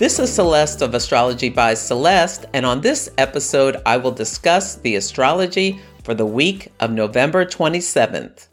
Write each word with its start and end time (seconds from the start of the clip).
This 0.00 0.18
is 0.18 0.32
Celeste 0.32 0.80
of 0.80 0.94
Astrology 0.94 1.50
by 1.50 1.74
Celeste, 1.74 2.46
and 2.54 2.64
on 2.64 2.80
this 2.80 3.10
episode, 3.18 3.82
I 3.84 3.98
will 3.98 4.12
discuss 4.12 4.76
the 4.76 4.96
astrology 4.96 5.78
for 6.04 6.14
the 6.14 6.24
week 6.24 6.72
of 6.80 6.90
November 6.90 7.44
27th. 7.44 8.48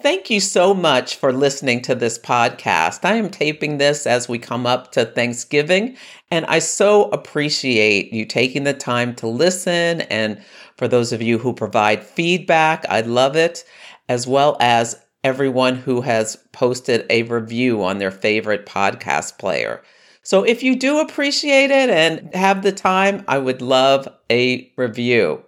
Thank 0.00 0.30
you 0.30 0.40
so 0.40 0.74
much 0.74 1.14
for 1.14 1.32
listening 1.32 1.82
to 1.82 1.94
this 1.94 2.18
podcast. 2.18 3.04
I 3.04 3.14
am 3.14 3.30
taping 3.30 3.78
this 3.78 4.08
as 4.08 4.28
we 4.28 4.40
come 4.40 4.66
up 4.66 4.90
to 4.90 5.04
Thanksgiving, 5.04 5.96
and 6.32 6.44
I 6.46 6.58
so 6.58 7.10
appreciate 7.10 8.12
you 8.12 8.24
taking 8.24 8.64
the 8.64 8.74
time 8.74 9.14
to 9.14 9.28
listen. 9.28 10.00
And 10.00 10.42
for 10.76 10.88
those 10.88 11.12
of 11.12 11.22
you 11.22 11.38
who 11.38 11.52
provide 11.52 12.02
feedback, 12.02 12.84
I 12.88 13.02
love 13.02 13.36
it, 13.36 13.64
as 14.08 14.26
well 14.26 14.56
as 14.58 15.00
everyone 15.22 15.76
who 15.76 16.00
has 16.00 16.34
posted 16.50 17.06
a 17.08 17.22
review 17.22 17.84
on 17.84 17.98
their 17.98 18.10
favorite 18.10 18.66
podcast 18.66 19.38
player. 19.38 19.80
So 20.24 20.42
if 20.42 20.62
you 20.62 20.74
do 20.74 21.00
appreciate 21.00 21.70
it 21.70 21.90
and 21.90 22.34
have 22.34 22.62
the 22.62 22.72
time, 22.72 23.24
I 23.28 23.36
would 23.36 23.60
love 23.60 24.08
a 24.30 24.72
review. 24.76 25.44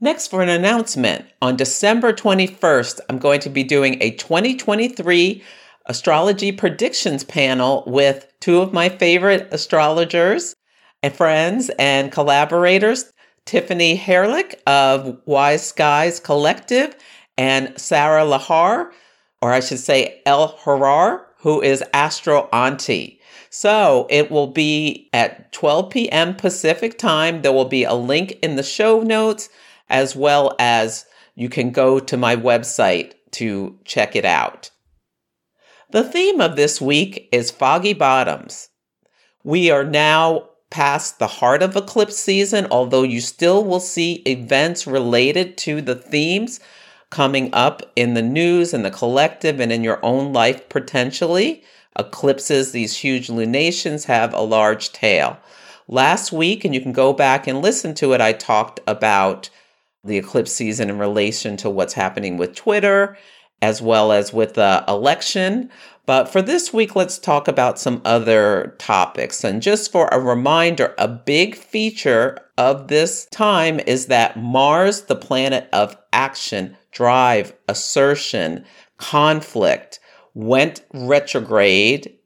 Next, 0.00 0.28
for 0.28 0.42
an 0.42 0.48
announcement, 0.48 1.26
on 1.40 1.56
December 1.56 2.12
21st, 2.12 3.00
I'm 3.08 3.18
going 3.18 3.40
to 3.40 3.50
be 3.50 3.64
doing 3.64 3.98
a 4.00 4.12
2023 4.12 5.42
astrology 5.86 6.52
predictions 6.52 7.24
panel 7.24 7.82
with 7.86 8.32
two 8.40 8.60
of 8.60 8.72
my 8.72 8.88
favorite 8.88 9.48
astrologers 9.50 10.54
and 11.02 11.12
friends 11.12 11.68
and 11.80 12.12
collaborators, 12.12 13.12
Tiffany 13.44 13.98
Harelik 13.98 14.54
of 14.68 15.18
Wise 15.26 15.66
Skies 15.66 16.20
Collective 16.20 16.94
and 17.36 17.76
Sarah 17.76 18.24
Lahar, 18.24 18.92
or 19.40 19.52
I 19.52 19.58
should 19.58 19.80
say 19.80 20.22
El 20.26 20.56
Harar, 20.64 21.26
who 21.38 21.60
is 21.60 21.82
Astro 21.92 22.48
Auntie. 22.52 23.18
So 23.54 24.06
it 24.08 24.30
will 24.30 24.46
be 24.46 25.10
at 25.12 25.52
12 25.52 25.90
p.m. 25.90 26.34
Pacific 26.34 26.96
time. 26.96 27.42
There 27.42 27.52
will 27.52 27.66
be 27.66 27.84
a 27.84 27.92
link 27.92 28.38
in 28.42 28.56
the 28.56 28.62
show 28.62 29.02
notes, 29.02 29.50
as 29.90 30.16
well 30.16 30.56
as 30.58 31.04
you 31.34 31.50
can 31.50 31.70
go 31.70 32.00
to 32.00 32.16
my 32.16 32.34
website 32.34 33.12
to 33.32 33.78
check 33.84 34.16
it 34.16 34.24
out. 34.24 34.70
The 35.90 36.02
theme 36.02 36.40
of 36.40 36.56
this 36.56 36.80
week 36.80 37.28
is 37.30 37.50
foggy 37.50 37.92
bottoms. 37.92 38.70
We 39.44 39.70
are 39.70 39.84
now 39.84 40.48
past 40.70 41.18
the 41.18 41.26
heart 41.26 41.62
of 41.62 41.76
eclipse 41.76 42.16
season, 42.16 42.66
although 42.70 43.02
you 43.02 43.20
still 43.20 43.62
will 43.66 43.80
see 43.80 44.22
events 44.24 44.86
related 44.86 45.58
to 45.58 45.82
the 45.82 45.96
themes 45.96 46.58
coming 47.10 47.52
up 47.52 47.82
in 47.96 48.14
the 48.14 48.22
news 48.22 48.72
and 48.72 48.82
the 48.82 48.90
collective 48.90 49.60
and 49.60 49.70
in 49.70 49.84
your 49.84 50.02
own 50.02 50.32
life 50.32 50.70
potentially. 50.70 51.62
Eclipses, 51.98 52.72
these 52.72 52.96
huge 52.96 53.28
lunations, 53.28 54.04
have 54.04 54.32
a 54.32 54.40
large 54.40 54.92
tail. 54.92 55.38
Last 55.88 56.32
week, 56.32 56.64
and 56.64 56.74
you 56.74 56.80
can 56.80 56.92
go 56.92 57.12
back 57.12 57.46
and 57.46 57.60
listen 57.60 57.94
to 57.94 58.12
it, 58.12 58.20
I 58.20 58.32
talked 58.32 58.80
about 58.86 59.50
the 60.04 60.18
eclipse 60.18 60.52
season 60.52 60.90
in 60.90 60.98
relation 60.98 61.56
to 61.58 61.70
what's 61.70 61.94
happening 61.94 62.36
with 62.36 62.54
Twitter 62.54 63.16
as 63.62 63.80
well 63.80 64.10
as 64.12 64.32
with 64.32 64.54
the 64.54 64.84
election. 64.88 65.70
But 66.04 66.28
for 66.28 66.42
this 66.42 66.72
week, 66.72 66.96
let's 66.96 67.16
talk 67.16 67.46
about 67.46 67.78
some 67.78 68.02
other 68.04 68.74
topics. 68.78 69.44
And 69.44 69.62
just 69.62 69.92
for 69.92 70.08
a 70.08 70.18
reminder, 70.18 70.94
a 70.98 71.06
big 71.06 71.54
feature 71.54 72.38
of 72.58 72.88
this 72.88 73.26
time 73.26 73.78
is 73.80 74.06
that 74.06 74.36
Mars, 74.36 75.02
the 75.02 75.14
planet 75.14 75.68
of 75.72 75.96
action, 76.12 76.76
drive, 76.90 77.54
assertion, 77.68 78.64
conflict, 78.98 80.00
went 80.34 80.84
retrograde. 80.92 82.16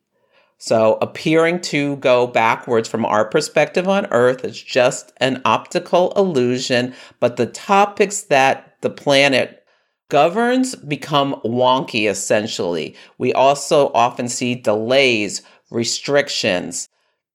So, 0.59 0.97
appearing 1.03 1.61
to 1.63 1.97
go 1.97 2.27
backwards 2.27 2.89
from 2.89 3.05
our 3.05 3.27
perspective 3.27 3.89
on 3.89 4.07
Earth 4.11 4.45
is 4.45 4.61
just 4.61 5.13
an 5.19 5.43
optical 5.45 6.13
illusion, 6.17 6.95
but 7.21 7.37
the 7.37 7.47
topics 7.47 8.23
that 8.23 8.77
the 8.81 8.89
planet 8.89 9.65
governs 10.09 10.75
become 10.75 11.41
wonky 11.45 12.09
essentially. 12.09 12.97
We 13.19 13.33
also 13.35 13.91
often 13.93 14.29
see 14.29 14.55
delays, 14.55 15.43
restrictions, 15.71 16.89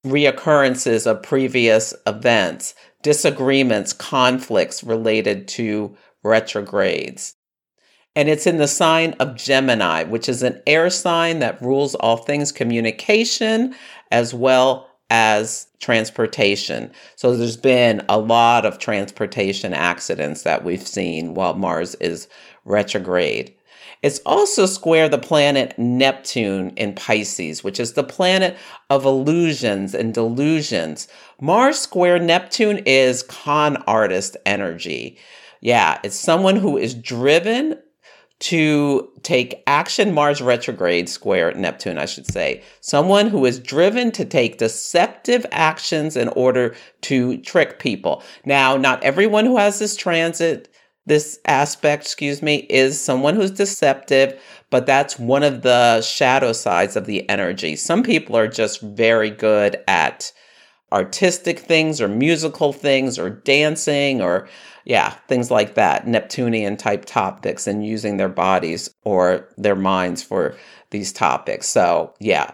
reoccurrences 0.05 1.05
of 1.05 1.21
previous 1.21 1.93
events, 2.07 2.73
disagreements, 3.03 3.93
conflicts 3.93 4.83
related 4.83 5.47
to 5.49 5.95
retrogrades 6.23 7.35
and 8.15 8.27
it's 8.27 8.47
in 8.47 8.57
the 8.57 8.67
sign 8.67 9.13
of 9.19 9.35
Gemini, 9.35 10.03
which 10.03 10.27
is 10.27 10.43
an 10.43 10.61
air 10.67 10.89
sign 10.89 11.39
that 11.39 11.61
rules 11.61 11.95
all 11.95 12.17
things 12.17 12.51
communication 12.51 13.73
as 14.11 14.33
well 14.33 14.89
as 15.09 15.67
transportation. 15.79 16.91
So 17.15 17.35
there's 17.35 17.57
been 17.57 18.03
a 18.07 18.19
lot 18.19 18.65
of 18.65 18.79
transportation 18.79 19.73
accidents 19.73 20.43
that 20.43 20.63
we've 20.63 20.85
seen 20.85 21.33
while 21.33 21.53
Mars 21.53 21.95
is 21.95 22.27
retrograde. 22.65 23.53
It's 24.01 24.19
also 24.25 24.65
square 24.65 25.07
the 25.07 25.17
planet 25.17 25.77
Neptune 25.77 26.71
in 26.75 26.95
Pisces, 26.95 27.63
which 27.63 27.79
is 27.79 27.93
the 27.93 28.03
planet 28.03 28.57
of 28.89 29.05
illusions 29.05 29.93
and 29.93 30.13
delusions. 30.13 31.07
Mars 31.39 31.77
square 31.77 32.17
Neptune 32.17 32.79
is 32.85 33.21
con 33.23 33.77
artist 33.87 34.37
energy. 34.45 35.17
Yeah, 35.59 35.99
it's 36.03 36.15
someone 36.15 36.55
who 36.55 36.77
is 36.77 36.95
driven 36.95 37.77
to 38.41 39.07
take 39.21 39.61
action 39.67 40.13
Mars 40.13 40.41
retrograde 40.41 41.07
square 41.07 41.53
Neptune, 41.53 41.99
I 41.99 42.05
should 42.05 42.25
say. 42.25 42.63
Someone 42.81 43.27
who 43.27 43.45
is 43.45 43.59
driven 43.59 44.11
to 44.13 44.25
take 44.25 44.57
deceptive 44.57 45.45
actions 45.51 46.17
in 46.17 46.27
order 46.29 46.75
to 47.01 47.37
trick 47.37 47.77
people. 47.77 48.23
Now, 48.43 48.77
not 48.77 49.03
everyone 49.03 49.45
who 49.45 49.57
has 49.57 49.77
this 49.77 49.95
transit, 49.95 50.73
this 51.05 51.39
aspect, 51.45 52.03
excuse 52.03 52.41
me, 52.41 52.65
is 52.67 52.99
someone 52.99 53.35
who's 53.35 53.51
deceptive, 53.51 54.41
but 54.71 54.87
that's 54.87 55.19
one 55.19 55.43
of 55.43 55.61
the 55.61 56.01
shadow 56.01 56.51
sides 56.51 56.95
of 56.95 57.05
the 57.05 57.29
energy. 57.29 57.75
Some 57.75 58.01
people 58.01 58.35
are 58.35 58.47
just 58.47 58.81
very 58.81 59.29
good 59.29 59.77
at 59.87 60.31
artistic 60.91 61.59
things 61.59 62.01
or 62.01 62.07
musical 62.07 62.73
things 62.73 63.17
or 63.19 63.29
dancing 63.29 64.21
or 64.21 64.49
yeah, 64.85 65.11
things 65.27 65.51
like 65.51 65.75
that, 65.75 66.07
Neptunian 66.07 66.77
type 66.77 67.05
topics 67.05 67.67
and 67.67 67.85
using 67.85 68.17
their 68.17 68.29
bodies 68.29 68.89
or 69.03 69.47
their 69.57 69.75
minds 69.75 70.23
for 70.23 70.55
these 70.89 71.11
topics. 71.13 71.67
So, 71.67 72.13
yeah. 72.19 72.51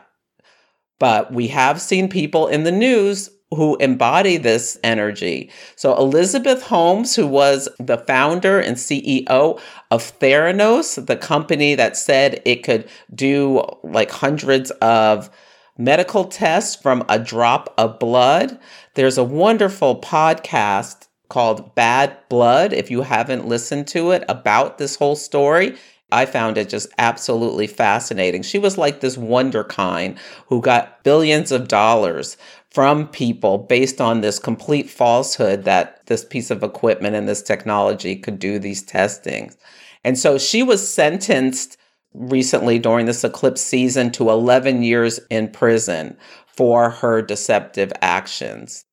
But 1.00 1.32
we 1.32 1.48
have 1.50 1.80
seen 1.82 2.10
people 2.10 2.48
in 2.48 2.64
the 2.64 2.72
news 2.72 3.30
who 3.52 3.78
embody 3.78 4.36
this 4.38 4.78
energy. 4.84 5.50
So, 5.76 5.98
Elizabeth 5.98 6.64
Holmes, 6.64 7.16
who 7.16 7.26
was 7.26 7.70
the 7.80 7.98
founder 7.98 8.60
and 8.60 8.76
CEO 8.76 9.60
of 9.90 10.20
Theranos, 10.20 11.06
the 11.06 11.16
company 11.16 11.76
that 11.76 11.96
said 11.96 12.42
it 12.46 12.64
could 12.64 12.90
do 13.14 13.64
like 13.84 14.12
hundreds 14.12 14.72
of 14.82 15.30
medical 15.78 16.26
tests 16.26 16.76
from 16.76 17.06
a 17.08 17.20
drop 17.20 17.74
of 17.78 18.00
blood. 18.00 18.60
There's 18.96 19.18
a 19.18 19.24
wonderful 19.24 20.02
podcast 20.02 21.07
called 21.30 21.76
Bad 21.76 22.18
Blood. 22.30 22.74
If 22.74 22.90
you 22.92 23.02
haven't 23.02 23.48
listened 23.48 23.88
to 23.90 24.12
it 24.12 24.24
about 24.30 24.78
this 24.78 24.96
whole 24.96 25.16
story, 25.16 25.78
I 26.12 26.26
found 26.26 26.58
it 26.58 26.70
just 26.70 26.88
absolutely 26.98 27.68
fascinating. 27.68 28.42
She 28.42 28.60
was 28.60 28.78
like 28.78 29.02
this 29.02 29.18
wonder 29.18 29.64
kind 29.66 30.18
who 30.48 30.62
got 30.62 31.04
billions 31.04 31.52
of 31.52 31.68
dollars 31.68 32.38
from 32.72 33.08
people 33.10 33.58
based 33.58 34.00
on 34.00 34.22
this 34.22 34.40
complete 34.40 34.90
falsehood 34.90 35.64
that 35.66 36.06
this 36.06 36.24
piece 36.24 36.50
of 36.50 36.64
equipment 36.64 37.16
and 37.16 37.28
this 37.28 37.42
technology 37.42 38.16
could 38.16 38.40
do 38.40 38.58
these 38.58 38.84
testings. 38.84 39.58
And 40.04 40.18
so 40.18 40.38
she 40.38 40.64
was 40.64 40.88
sentenced 40.88 41.78
recently 42.14 42.80
during 42.80 43.06
this 43.06 43.24
eclipse 43.24 43.62
season 43.62 44.12
to 44.12 44.30
11 44.30 44.84
years 44.84 45.20
in 45.30 45.50
prison 45.50 46.18
for 46.46 46.90
her 46.90 47.22
deceptive 47.22 47.92
actions. 48.02 48.86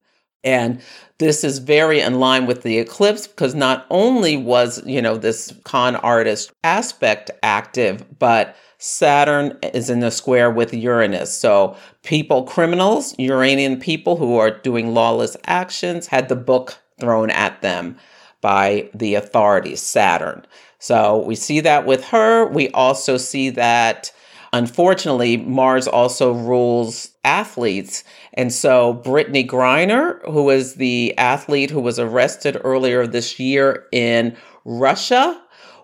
And 0.45 0.81
this 1.19 1.43
is 1.43 1.59
very 1.59 2.01
in 2.01 2.21
line 2.21 2.47
with 2.47 2.63
the 2.63 2.79
eclipse 2.79 3.27
because 3.27 3.55
not 3.55 3.87
only 3.91 4.37
was, 4.37 4.85
you 4.87 5.01
know, 5.01 5.17
this 5.17 5.53
con 5.65 5.97
artist 5.97 6.53
aspect 6.63 7.31
active, 7.43 8.05
but 8.19 8.57
Saturn 8.79 9.59
is 9.63 9.89
in 9.89 10.03
a 10.03 10.11
square 10.11 10.51
with 10.51 10.75
Uranus. 10.75 11.37
So 11.37 11.77
people, 12.03 12.43
criminals, 12.43 13.15
Uranian 13.19 13.81
people 13.81 14.17
who 14.17 14.37
are 14.37 14.51
doing 14.51 14.93
lawless 14.93 15.37
actions 15.47 16.09
had 16.09 16.29
the 16.29 16.37
book 16.37 16.79
thrown 17.01 17.31
at 17.31 17.63
them 17.63 17.97
by 18.41 18.91
the 18.93 19.15
authorities, 19.15 19.81
Saturn. 19.81 20.45
So 20.79 21.25
we 21.25 21.35
see 21.35 21.61
that 21.61 21.87
with 21.87 22.05
her. 22.09 22.47
We 22.47 22.69
also 22.71 23.17
see 23.17 23.49
that 23.51 24.13
unfortunately, 24.53 25.39
Mars 25.39 25.89
also 25.89 26.33
rules 26.33 27.11
athletes. 27.25 28.05
And 28.35 28.53
so 28.53 29.01
Brittney 29.05 29.47
Griner, 29.47 30.23
who 30.31 30.51
is 30.51 30.75
the 30.75 31.17
athlete 31.17 31.71
who 31.71 31.81
was 31.81 31.99
arrested 31.99 32.61
earlier 32.63 33.07
this 33.07 33.39
year 33.39 33.87
in 33.93 34.37
Russia, 34.65 35.41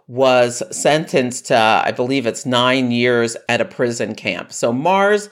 was 0.09 0.63
sentenced 0.77 1.47
to, 1.47 1.57
I 1.57 1.93
believe 1.93 2.27
it's 2.27 2.45
nine 2.45 2.91
years 2.91 3.37
at 3.49 3.61
a 3.61 3.65
prison 3.65 4.15
camp. 4.15 4.53
So 4.53 4.73
Mars 4.73 5.31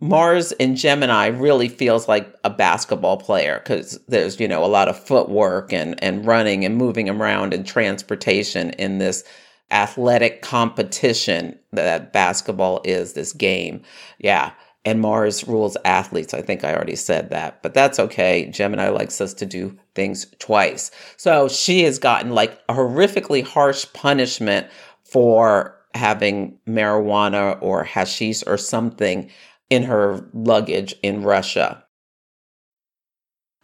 Mars 0.00 0.52
in 0.52 0.76
Gemini 0.76 1.28
really 1.28 1.68
feels 1.68 2.08
like 2.08 2.34
a 2.44 2.50
basketball 2.50 3.16
player 3.16 3.60
because 3.60 3.98
there's, 4.08 4.38
you 4.38 4.46
know, 4.46 4.62
a 4.62 4.66
lot 4.66 4.88
of 4.88 5.02
footwork 5.02 5.72
and, 5.72 6.02
and 6.04 6.26
running 6.26 6.64
and 6.64 6.76
moving 6.76 7.08
around 7.08 7.54
and 7.54 7.66
transportation 7.66 8.70
in 8.70 8.98
this 8.98 9.24
athletic 9.70 10.42
competition 10.42 11.58
that 11.72 12.12
basketball 12.12 12.82
is, 12.84 13.14
this 13.14 13.32
game. 13.32 13.80
Yeah. 14.18 14.50
And 14.86 15.00
Mars 15.00 15.48
rules 15.48 15.78
athletes. 15.84 16.34
I 16.34 16.42
think 16.42 16.62
I 16.62 16.74
already 16.74 16.96
said 16.96 17.30
that, 17.30 17.62
but 17.62 17.72
that's 17.72 17.98
okay. 17.98 18.50
Gemini 18.50 18.90
likes 18.90 19.20
us 19.20 19.32
to 19.34 19.46
do 19.46 19.78
things 19.94 20.26
twice. 20.38 20.90
So 21.16 21.48
she 21.48 21.84
has 21.84 21.98
gotten 21.98 22.32
like 22.32 22.60
a 22.68 22.74
horrifically 22.74 23.42
harsh 23.42 23.86
punishment 23.94 24.66
for 25.04 25.80
having 25.94 26.58
marijuana 26.68 27.56
or 27.62 27.84
hashish 27.84 28.42
or 28.46 28.58
something 28.58 29.30
in 29.70 29.84
her 29.84 30.28
luggage 30.34 30.94
in 31.02 31.22
Russia. 31.22 31.84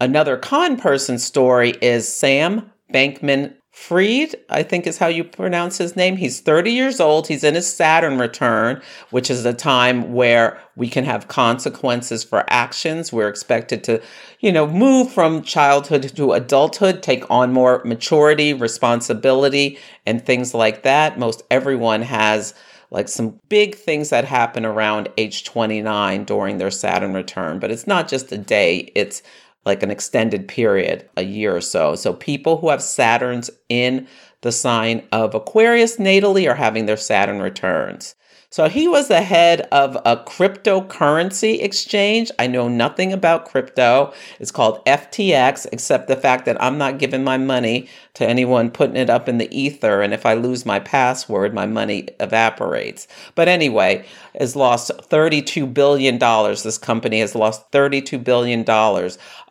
Another 0.00 0.38
con 0.38 0.78
person 0.78 1.18
story 1.18 1.74
is 1.82 2.08
Sam 2.08 2.70
Bankman 2.92 3.54
Fried, 3.72 4.34
I 4.48 4.64
think 4.64 4.86
is 4.86 4.98
how 4.98 5.06
you 5.06 5.22
pronounce 5.22 5.78
his 5.78 5.94
name. 5.94 6.16
He's 6.16 6.40
30 6.40 6.72
years 6.72 6.98
old. 6.98 7.28
He's 7.28 7.44
in 7.44 7.54
his 7.54 7.72
Saturn 7.72 8.18
return, 8.18 8.82
which 9.10 9.30
is 9.30 9.44
a 9.44 9.54
time 9.54 10.12
where 10.12 10.60
we 10.74 10.88
can 10.88 11.04
have 11.04 11.28
consequences 11.28 12.24
for 12.24 12.44
actions. 12.48 13.12
We're 13.12 13.28
expected 13.28 13.84
to, 13.84 14.02
you 14.40 14.50
know, 14.50 14.66
move 14.66 15.12
from 15.12 15.42
childhood 15.42 16.02
to 16.16 16.32
adulthood, 16.32 17.00
take 17.00 17.30
on 17.30 17.52
more 17.52 17.80
maturity, 17.84 18.52
responsibility, 18.54 19.78
and 20.04 20.24
things 20.24 20.52
like 20.52 20.82
that. 20.82 21.16
Most 21.16 21.44
everyone 21.48 22.02
has 22.02 22.54
like 22.90 23.08
some 23.08 23.38
big 23.48 23.76
things 23.76 24.10
that 24.10 24.24
happen 24.24 24.66
around 24.66 25.08
age 25.16 25.44
29 25.44 26.24
during 26.24 26.58
their 26.58 26.72
Saturn 26.72 27.14
return. 27.14 27.60
But 27.60 27.70
it's 27.70 27.86
not 27.86 28.08
just 28.08 28.32
a 28.32 28.38
day, 28.38 28.90
it's 28.96 29.22
like 29.64 29.82
an 29.82 29.90
extended 29.90 30.48
period, 30.48 31.08
a 31.16 31.22
year 31.22 31.54
or 31.54 31.60
so. 31.60 31.94
So 31.94 32.12
people 32.12 32.56
who 32.56 32.70
have 32.70 32.80
Saturns 32.80 33.50
in 33.68 34.06
the 34.40 34.52
sign 34.52 35.06
of 35.12 35.34
Aquarius 35.34 35.98
natally 35.98 36.50
are 36.50 36.54
having 36.54 36.86
their 36.86 36.96
Saturn 36.96 37.40
returns. 37.40 38.14
So 38.52 38.68
he 38.68 38.88
was 38.88 39.06
the 39.06 39.22
head 39.22 39.68
of 39.70 39.94
a 40.04 40.16
cryptocurrency 40.16 41.62
exchange. 41.62 42.32
I 42.36 42.48
know 42.48 42.66
nothing 42.66 43.12
about 43.12 43.46
crypto. 43.46 44.12
It's 44.40 44.50
called 44.50 44.84
FTX, 44.86 45.68
except 45.70 46.08
the 46.08 46.16
fact 46.16 46.46
that 46.46 46.60
I'm 46.60 46.76
not 46.76 46.98
giving 46.98 47.22
my 47.22 47.38
money 47.38 47.88
to 48.14 48.28
anyone 48.28 48.72
putting 48.72 48.96
it 48.96 49.08
up 49.08 49.28
in 49.28 49.38
the 49.38 49.56
ether. 49.56 50.02
And 50.02 50.12
if 50.12 50.26
I 50.26 50.34
lose 50.34 50.66
my 50.66 50.80
password, 50.80 51.54
my 51.54 51.66
money 51.66 52.08
evaporates. 52.18 53.06
But 53.36 53.46
anyway, 53.46 54.04
has 54.36 54.56
lost 54.56 54.90
$32 55.10 55.72
billion. 55.72 56.18
This 56.18 56.76
company 56.76 57.20
has 57.20 57.36
lost 57.36 57.70
$32 57.70 58.24
billion. 58.24 58.64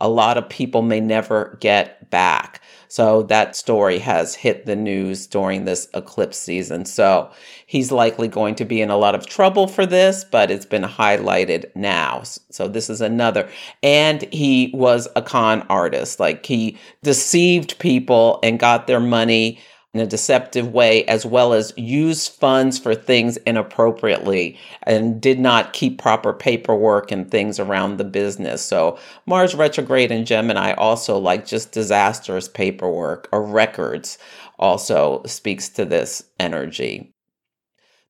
A 0.02 0.10
lot 0.10 0.38
of 0.38 0.50
people 0.50 0.82
may 0.82 1.00
never 1.00 1.58
get 1.62 2.10
back. 2.10 2.60
So 2.92 3.22
that 3.24 3.56
story 3.56 4.00
has 4.00 4.34
hit 4.34 4.66
the 4.66 4.76
news 4.76 5.28
during 5.28 5.66
this 5.66 5.88
eclipse 5.94 6.40
season. 6.40 6.86
So 6.86 7.32
he's 7.70 7.92
likely 7.92 8.28
going 8.28 8.56
to 8.56 8.66
be 8.66 8.82
in 8.82 8.90
a 8.90 8.98
lot 8.98 9.14
of 9.14 9.28
trouble 9.28 9.68
for 9.68 9.86
this, 9.86 10.24
but 10.24 10.50
it's 10.50 10.66
been 10.66 10.82
highlighted 10.82 11.66
now. 11.76 12.24
So 12.24 12.68
this 12.68 12.90
is 12.90 13.00
another. 13.00 13.48
And 13.84 14.24
he 14.34 14.72
was 14.74 15.08
a 15.16 15.22
con 15.22 15.62
artist. 15.70 16.20
Like 16.20 16.48
he 16.48 16.80
deceived 17.04 17.78
people 17.78 18.40
and 18.42 18.60
got 18.60 18.88
their 18.88 19.00
money 19.00 19.60
in 19.94 20.00
a 20.00 20.08
deceptive 20.08 20.74
way, 20.74 21.06
as 21.06 21.28
well 21.28 21.54
as 21.54 21.72
use 21.78 22.28
funds 22.28 22.80
for 22.80 22.96
things 22.96 23.38
inappropriately 23.38 24.58
and 24.84 25.22
did 25.22 25.40
not 25.40 25.74
keep 25.74 26.02
proper 26.02 26.34
paperwork 26.34 27.12
and 27.12 27.30
things 27.30 27.60
around 27.60 27.98
the 27.98 28.04
business. 28.04 28.64
So, 28.64 28.98
Mars 29.28 29.54
retrograde 29.54 30.12
in 30.12 30.26
Gemini 30.26 30.74
also 30.74 31.20
like 31.20 31.46
just 31.46 31.72
disastrous 31.72 32.48
paperwork 32.48 33.30
or 33.32 33.44
records 33.44 34.18
also 34.58 35.22
speaks 35.28 35.70
to 35.70 35.86
this 35.86 36.24
energy. 36.40 37.14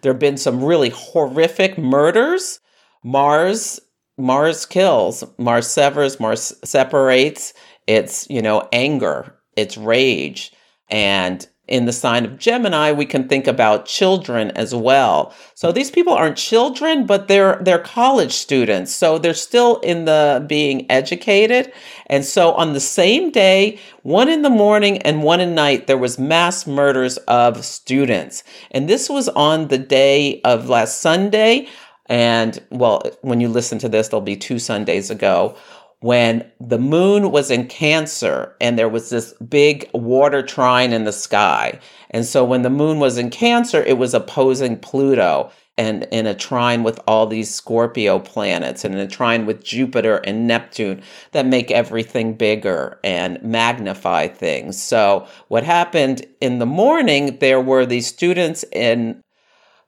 There 0.02 0.14
have 0.14 0.20
been 0.20 0.38
some 0.38 0.64
really 0.64 0.90
horrific 0.90 1.78
murders. 1.78 2.60
Mars 3.04 3.80
Mars 4.20 4.66
kills, 4.66 5.24
Mars 5.38 5.66
severs, 5.68 6.20
Mars 6.20 6.54
separates. 6.64 7.54
It's, 7.88 8.30
you 8.30 8.42
know, 8.42 8.68
anger, 8.74 9.34
it's 9.56 9.78
rage. 9.78 10.52
And 10.90 11.48
in 11.70 11.86
the 11.86 11.94
sign 11.94 12.26
of 12.26 12.38
Gemini, 12.38 12.92
we 12.92 13.06
can 13.06 13.28
think 13.28 13.48
about 13.48 13.86
children 13.86 14.52
as 14.52 14.74
well. 14.74 15.34
So 15.54 15.72
these 15.72 15.92
people 15.92 16.14
aren't 16.14 16.36
children, 16.36 17.06
but 17.06 17.28
they're 17.28 17.60
they're 17.62 17.80
college 17.80 18.34
students. 18.34 18.92
So 18.94 19.18
they're 19.20 19.34
still 19.34 19.80
in 19.80 20.06
the 20.06 20.44
being 20.48 20.90
educated. 20.92 21.72
And 22.08 22.26
so 22.26 22.54
on 22.54 22.74
the 22.74 22.80
same 22.80 23.30
day, 23.30 23.80
one 24.02 24.30
in 24.30 24.42
the 24.42 24.50
morning 24.50 24.98
and 25.04 25.24
one 25.24 25.40
at 25.40 25.50
night, 25.50 25.86
there 25.88 25.98
was 25.98 26.18
mass 26.18 26.66
murders 26.66 27.18
of 27.28 27.64
students. 27.64 28.44
And 28.72 28.90
this 28.90 29.08
was 29.08 29.30
on 29.30 29.68
the 29.68 29.78
day 29.78 30.42
of 30.42 30.68
last 30.70 31.02
Sunday. 31.02 31.70
And 32.08 32.60
well, 32.72 33.04
when 33.22 33.40
you 33.40 33.48
listen 33.48 33.78
to 33.80 33.90
this, 33.90 34.08
there'll 34.08 34.22
be 34.22 34.36
two 34.36 34.58
Sundays 34.58 35.12
ago 35.12 35.56
when 36.02 36.50
the 36.62 36.80
moon 36.80 37.32
was 37.32 37.52
in 37.52 37.68
Cancer 37.68 38.56
and 38.62 38.80
there 38.80 38.90
was 38.90 39.10
this 39.10 39.34
big 39.34 39.90
water 39.94 40.42
trine 40.42 40.94
in 40.94 41.04
the 41.04 41.12
sky. 41.12 41.80
And 42.12 42.26
so 42.26 42.44
when 42.46 42.62
the 42.62 42.70
moon 42.70 43.00
was 43.00 43.18
in 43.18 43.30
Cancer, 43.30 43.84
it 43.84 43.98
was 43.98 44.14
opposing 44.14 44.78
Pluto 44.80 45.52
and 45.78 46.06
in 46.12 46.26
a 46.26 46.36
trine 46.36 46.84
with 46.84 47.00
all 47.08 47.26
these 47.26 47.54
Scorpio 47.54 48.20
planets 48.20 48.84
and 48.84 48.94
in 48.94 49.00
a 49.00 49.08
trine 49.08 49.46
with 49.46 49.64
Jupiter 49.64 50.18
and 50.18 50.46
Neptune 50.46 51.02
that 51.32 51.46
make 51.46 51.72
everything 51.72 52.34
bigger 52.34 53.00
and 53.04 53.42
magnify 53.42 54.28
things. 54.28 54.82
So 54.82 55.28
what 55.48 55.64
happened 55.64 56.26
in 56.42 56.60
the 56.60 56.66
morning, 56.66 57.38
there 57.40 57.62
were 57.62 57.86
these 57.86 58.08
students 58.08 58.66
in 58.74 59.22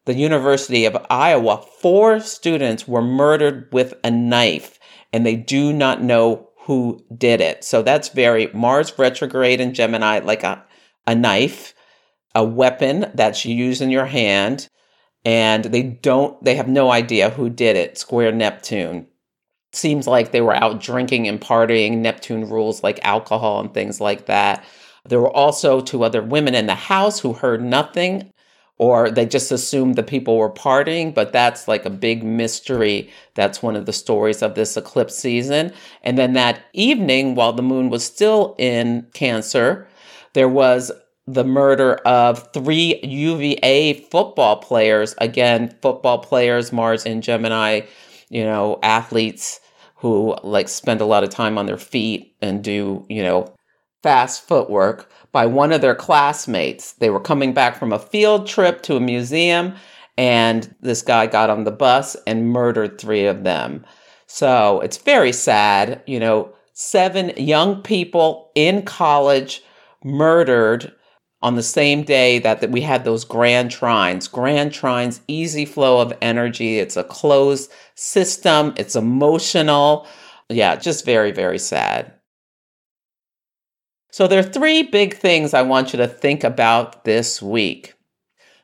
the 0.06 0.14
University 0.14 0.86
of 0.86 0.98
Iowa, 1.10 1.62
four 1.80 2.20
students 2.22 2.88
were 2.88 3.04
murdered 3.04 3.68
with 3.72 3.94
a 4.04 4.10
knife 4.10 4.80
and 5.14 5.26
they 5.26 5.36
do 5.36 5.74
not 5.74 6.02
know 6.02 6.50
who 6.66 7.04
did 7.16 7.42
it. 7.42 7.64
So 7.64 7.82
that's 7.82 8.10
very 8.10 8.48
Mars 8.54 8.94
retrograde 8.98 9.60
in 9.60 9.74
Gemini, 9.74 10.20
like 10.20 10.44
a, 10.44 10.64
a 11.08 11.16
knife, 11.16 11.74
a 12.36 12.44
weapon 12.44 13.12
that 13.16 13.44
you 13.44 13.54
use 13.54 13.82
in 13.82 13.90
your 13.90 14.06
hand, 14.06 14.70
and 15.26 15.66
they 15.66 15.84
don't, 15.84 16.42
they 16.44 16.56
have 16.56 16.68
no 16.68 16.92
idea 16.92 17.30
who 17.30 17.50
did 17.50 17.76
it. 17.76 17.98
Square 17.98 18.34
Neptune. 18.34 19.08
Seems 19.74 20.06
like 20.06 20.32
they 20.32 20.42
were 20.42 20.56
out 20.56 20.82
drinking 20.82 21.28
and 21.28 21.40
partying. 21.40 21.98
Neptune 21.98 22.50
rules 22.50 22.84
like 22.84 23.00
alcohol 23.04 23.60
and 23.60 23.74
things 23.74 24.02
like 24.02 24.26
that. 24.26 24.64
There 25.08 25.20
were 25.20 25.36
also 25.36 25.82
two 25.82 26.04
other 26.04 26.22
women 26.22 26.56
in 26.56 26.68
the 26.68 26.76
house 26.76 27.20
who 27.20 27.34
heard 27.34 27.64
nothing 27.64 28.32
or 28.82 29.12
they 29.12 29.28
just 29.28 29.52
assumed 29.52 29.96
the 29.96 30.02
people 30.02 30.38
were 30.38 30.50
partying, 30.50 31.14
but 31.14 31.32
that's 31.32 31.68
like 31.68 31.86
a 31.86 31.90
big 31.92 32.24
mystery. 32.24 33.08
That's 33.36 33.62
one 33.62 33.76
of 33.76 33.86
the 33.86 33.94
stories 33.94 34.42
of 34.42 34.56
this 34.56 34.76
eclipse 34.76 35.16
season. 35.16 35.72
And 36.02 36.18
then 36.18 36.34
that 36.34 36.64
evening, 36.74 37.36
while 37.36 37.54
the 37.54 37.62
moon 37.62 37.92
was 37.92 38.04
still 38.04 38.56
in 38.58 39.06
Cancer, 39.14 39.88
there 40.34 40.50
was 40.50 40.92
the 41.28 41.44
murder 41.44 41.94
of 42.08 42.52
three 42.54 43.00
UVA 43.04 43.94
football 44.10 44.56
players. 44.56 45.14
Again, 45.20 45.76
football 45.84 46.18
players, 46.18 46.72
Mars 46.72 47.06
and 47.06 47.22
Gemini, 47.22 47.82
you 48.30 48.44
know, 48.44 48.80
athletes 48.82 49.60
who 49.98 50.36
like 50.42 50.68
spend 50.68 51.02
a 51.02 51.06
lot 51.06 51.24
of 51.24 51.30
time 51.30 51.60
on 51.60 51.68
their 51.68 51.78
feet 51.78 52.36
and 52.42 52.64
do, 52.64 53.06
you 53.10 53.22
know, 53.22 53.54
fast 54.02 54.48
footwork 54.48 55.12
by 55.32 55.46
one 55.46 55.72
of 55.72 55.82
their 55.82 55.96
classmates. 55.96 56.94
They 56.94 57.10
were 57.10 57.20
coming 57.20 57.54
back 57.54 57.78
from 57.78 57.94
a 57.94 58.00
field 58.00 58.48
trip 58.48 58.82
to 58.84 58.98
a 58.98 59.02
museum, 59.02 59.76
and 60.18 60.74
this 60.82 61.02
guy 61.02 61.28
got 61.28 61.50
on 61.50 61.64
the 61.64 61.72
bus 61.72 62.16
and 62.28 62.50
murdered 62.50 63.00
three 63.00 63.26
of 63.26 63.44
them. 63.44 63.86
So 64.28 64.80
it's 64.82 64.98
very 64.98 65.32
sad. 65.32 66.02
You 66.06 66.20
know, 66.20 66.54
seven 66.74 67.32
young 67.38 67.82
people 67.82 68.52
in 68.56 68.84
college 68.84 69.64
murdered 70.04 70.94
on 71.42 71.56
the 71.56 71.64
same 71.64 72.04
day 72.04 72.40
that, 72.40 72.62
that 72.62 72.72
we 72.72 72.82
had 72.82 73.04
those 73.04 73.26
grand 73.26 73.72
trines. 73.72 74.32
Grand 74.32 74.72
trines, 74.72 75.22
easy 75.28 75.66
flow 75.66 76.00
of 76.00 76.14
energy. 76.22 76.78
It's 76.78 76.98
a 76.98 77.04
closed 77.04 77.72
system, 77.96 78.74
it's 78.78 78.96
emotional. 78.96 80.08
Yeah, 80.50 80.76
just 80.76 81.06
very, 81.06 81.32
very 81.32 81.60
sad. 81.60 82.14
So, 84.12 84.28
there 84.28 84.40
are 84.40 84.44
three 84.44 84.84
big 84.84 85.16
things 85.16 85.54
I 85.54 85.62
want 85.62 85.94
you 85.94 85.98
to 85.98 86.08
think 86.08 86.44
about 86.44 87.06
this 87.06 87.42
week. 87.42 87.94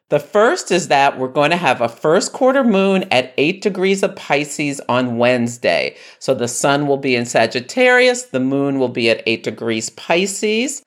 The 0.10 0.20
first 0.20 0.72
is 0.72 0.88
that 0.88 1.18
we're 1.18 1.28
going 1.28 1.52
to 1.52 1.58
have 1.58 1.82
a 1.82 1.90
first 1.90 2.32
quarter 2.32 2.64
moon 2.64 3.04
at 3.12 3.34
8 3.38 3.62
degrees 3.62 4.04
of 4.04 4.16
Pisces 4.16 4.80
on 4.88 5.18
Wednesday. 5.18 5.98
So 6.20 6.34
the 6.34 6.48
sun 6.48 6.88
will 6.88 6.98
be 6.98 7.16
in 7.16 7.26
Sagittarius, 7.26 8.24
the 8.24 8.40
moon 8.40 8.80
will 8.80 8.90
be 8.90 9.10
at 9.10 9.24
8 9.26 9.44
degrees 9.44 9.90
Pisces. 9.90 10.82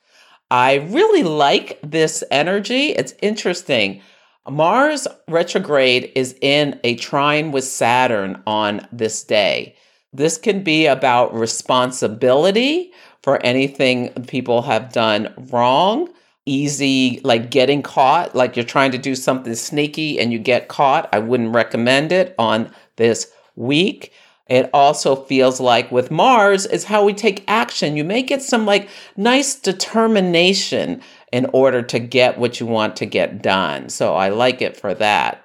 I 0.50 0.76
really 0.76 1.22
like 1.22 1.78
this 1.82 2.24
energy. 2.30 2.88
It's 2.88 3.14
interesting. 3.20 4.00
Mars 4.48 5.06
retrograde 5.28 6.12
is 6.14 6.34
in 6.40 6.80
a 6.82 6.96
trine 6.96 7.52
with 7.52 7.64
Saturn 7.64 8.42
on 8.46 8.86
this 8.90 9.22
day. 9.22 9.76
This 10.12 10.38
can 10.38 10.64
be 10.64 10.86
about 10.86 11.34
responsibility 11.34 12.92
for 13.22 13.44
anything 13.44 14.10
people 14.24 14.62
have 14.62 14.92
done 14.92 15.32
wrong, 15.50 16.08
easy, 16.46 17.20
like 17.22 17.50
getting 17.50 17.82
caught, 17.82 18.34
like 18.34 18.56
you're 18.56 18.64
trying 18.64 18.92
to 18.92 18.98
do 18.98 19.14
something 19.14 19.54
sneaky 19.54 20.18
and 20.18 20.32
you 20.32 20.38
get 20.38 20.68
caught. 20.68 21.08
I 21.12 21.18
wouldn't 21.18 21.54
recommend 21.54 22.12
it 22.12 22.34
on 22.38 22.72
this 22.96 23.30
week. 23.56 24.12
It 24.46 24.68
also 24.74 25.14
feels 25.14 25.60
like 25.60 25.92
with 25.92 26.10
Mars 26.10 26.66
is 26.66 26.84
how 26.84 27.04
we 27.04 27.14
take 27.14 27.44
action. 27.46 27.96
You 27.96 28.02
may 28.02 28.22
get 28.22 28.42
some 28.42 28.66
like 28.66 28.88
nice 29.16 29.54
determination 29.54 31.02
in 31.32 31.46
order 31.52 31.82
to 31.82 32.00
get 32.00 32.36
what 32.36 32.58
you 32.58 32.66
want 32.66 32.96
to 32.96 33.06
get 33.06 33.42
done. 33.42 33.88
So 33.88 34.16
I 34.16 34.30
like 34.30 34.60
it 34.60 34.76
for 34.76 34.92
that. 34.94 35.44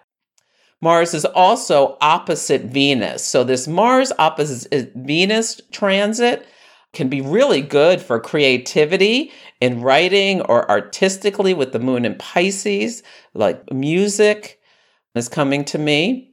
Mars 0.81 1.13
is 1.13 1.25
also 1.25 1.97
opposite 2.01 2.63
Venus. 2.63 3.23
So 3.23 3.43
this 3.43 3.67
Mars 3.67 4.11
opposite 4.17 4.91
Venus 4.95 5.61
transit 5.71 6.47
can 6.95 7.09
be 7.09 7.21
really 7.21 7.61
good 7.61 8.01
for 8.01 8.19
creativity 8.19 9.31
in 9.61 9.81
writing 9.81 10.41
or 10.41 10.69
artistically 10.69 11.53
with 11.53 11.71
the 11.71 11.79
moon 11.79 12.05
in 12.05 12.15
Pisces, 12.15 13.03
like 13.33 13.71
music 13.71 14.59
is 15.13 15.29
coming 15.29 15.63
to 15.65 15.77
me 15.77 16.31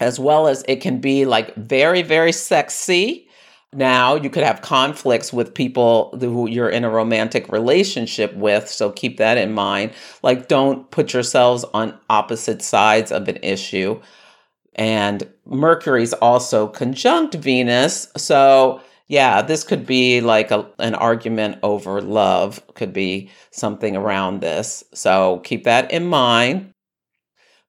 as 0.00 0.18
well 0.18 0.46
as 0.46 0.64
it 0.68 0.80
can 0.80 1.00
be 1.00 1.24
like 1.24 1.54
very, 1.56 2.02
very 2.02 2.32
sexy. 2.32 3.28
Now, 3.72 4.14
you 4.14 4.30
could 4.30 4.44
have 4.44 4.62
conflicts 4.62 5.32
with 5.32 5.54
people 5.54 6.16
who 6.18 6.48
you're 6.48 6.68
in 6.68 6.84
a 6.84 6.90
romantic 6.90 7.50
relationship 7.50 8.34
with, 8.34 8.68
so 8.68 8.90
keep 8.90 9.18
that 9.18 9.38
in 9.38 9.52
mind. 9.52 9.92
Like, 10.22 10.48
don't 10.48 10.90
put 10.90 11.12
yourselves 11.12 11.64
on 11.74 11.98
opposite 12.08 12.62
sides 12.62 13.10
of 13.10 13.28
an 13.28 13.38
issue. 13.42 14.00
And 14.74 15.28
Mercury's 15.46 16.12
also 16.14 16.68
conjunct 16.68 17.34
Venus, 17.34 18.08
so 18.16 18.80
yeah, 19.08 19.42
this 19.42 19.62
could 19.62 19.86
be 19.86 20.20
like 20.20 20.50
a, 20.50 20.66
an 20.78 20.94
argument 20.94 21.58
over 21.62 22.00
love, 22.00 22.60
could 22.74 22.92
be 22.92 23.30
something 23.50 23.96
around 23.96 24.40
this. 24.40 24.84
So 24.94 25.40
keep 25.44 25.64
that 25.64 25.90
in 25.92 26.06
mind. 26.06 26.72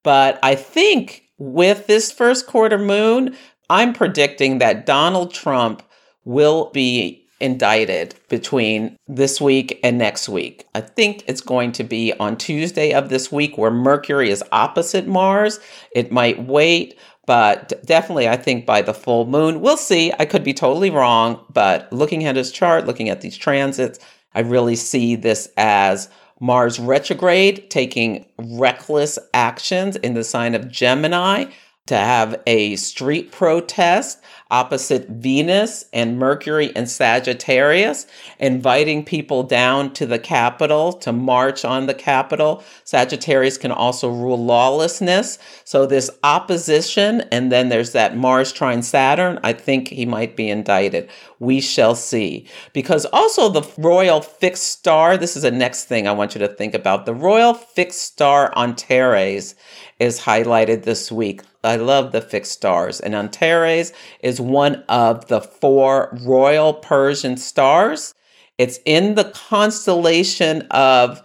But 0.04 0.40
I 0.42 0.56
think 0.56 1.24
with 1.38 1.88
this 1.88 2.12
first 2.12 2.48
quarter 2.48 2.78
moon, 2.78 3.36
I'm 3.70 3.94
predicting 3.94 4.60
that 4.60 4.86
Donald 4.86 5.34
Trump 5.34 5.84
will 6.24 6.72
be 6.72 7.28
indicted 7.40 8.16
between 8.30 8.98
this 9.08 9.40
week 9.40 9.80
and 9.84 9.98
next 9.98 10.28
week. 10.28 10.66
I 10.74 10.82
think 10.82 11.24
it's 11.28 11.42
going 11.42 11.72
to 11.74 11.84
be 11.84 12.14
on 12.14 12.38
Tuesday 12.38 12.94
of 12.94 13.10
this 13.10 13.32
week 13.32 13.58
where 13.58 13.70
Mercury 13.70 14.32
is 14.32 14.44
opposite 14.52 15.08
Mars. 15.08 15.60
It 15.94 16.12
might 16.12 16.44
wait, 16.44 16.98
but 17.28 17.86
definitely 17.86 18.28
I 18.28 18.38
think 18.38 18.66
by 18.66 18.82
the 18.82 18.96
full 18.96 19.28
moon. 19.28 19.62
We'll 19.62 19.78
see. 19.78 20.12
I 20.18 20.26
could 20.26 20.44
be 20.44 20.54
totally 20.54 20.90
wrong, 20.90 21.46
but 21.54 21.92
looking 21.94 22.26
at 22.26 22.36
his 22.36 22.52
chart, 22.52 22.88
looking 22.88 23.10
at 23.10 23.22
these 23.22 23.38
transits, 23.38 24.00
I 24.34 24.40
really 24.40 24.76
see 24.76 25.16
this 25.16 25.48
as 25.58 26.10
Mars 26.40 26.80
retrograde, 26.80 27.70
taking 27.70 28.26
reckless 28.40 29.20
actions 29.34 29.96
in 29.98 30.14
the 30.16 30.24
sign 30.24 30.56
of 30.56 30.72
Gemini 30.72 31.46
to 31.88 31.98
have 31.98 32.42
a 32.46 32.76
street 32.76 33.32
protest 33.32 34.20
opposite 34.50 35.08
Venus 35.10 35.86
and 35.92 36.18
Mercury 36.18 36.72
and 36.76 36.90
Sagittarius, 36.90 38.08
inviting 38.40 39.04
people 39.04 39.44
down 39.44 39.94
to 39.94 40.06
the 40.06 40.20
Capitol 40.20 40.94
to 40.94 41.12
march 41.12 41.66
on 41.66 41.86
the 41.86 41.94
Capitol. 41.94 42.64
Sagittarius 42.84 43.58
can 43.58 43.72
also 43.72 44.10
rule 44.10 44.44
lawlessness. 44.44 45.38
So, 45.64 45.86
this 45.86 46.10
opposition, 46.24 47.22
and 47.32 47.52
then 47.52 47.70
there's 47.70 47.92
that 47.92 48.16
Mars 48.16 48.52
trine 48.52 48.82
Saturn, 48.82 49.40
I 49.44 49.54
think 49.54 49.90
he 49.90 50.06
might 50.06 50.36
be 50.36 50.50
indicted. 50.50 51.10
We 51.40 51.62
shall 51.62 51.96
see. 51.96 52.48
Because 52.74 53.06
also 53.08 53.50
the 53.50 53.68
royal 53.78 54.22
fixed 54.22 54.68
star, 54.68 55.18
this 55.18 55.36
is 55.36 55.44
the 55.44 55.52
next 55.52 55.86
thing 55.86 56.08
I 56.08 56.14
want 56.14 56.36
you 56.36 56.40
to 56.40 56.48
think 56.48 56.74
about. 56.74 57.06
The 57.06 57.14
royal 57.14 57.54
fixed 57.54 58.02
star 58.02 58.54
Antares 58.58 59.56
is 60.00 60.22
highlighted 60.22 60.84
this 60.84 61.12
week. 61.12 61.42
I 61.68 61.76
love 61.76 62.12
the 62.12 62.22
fixed 62.22 62.54
stars. 62.54 63.00
And 63.00 63.14
Antares 63.14 63.94
is 64.22 64.40
one 64.42 64.84
of 64.90 65.28
the 65.28 65.42
four 65.42 66.18
royal 66.22 66.74
Persian 66.74 67.38
stars. 67.38 68.14
It's 68.58 68.80
in 68.86 69.16
the 69.16 69.26
constellation 69.26 70.64
of 70.72 71.22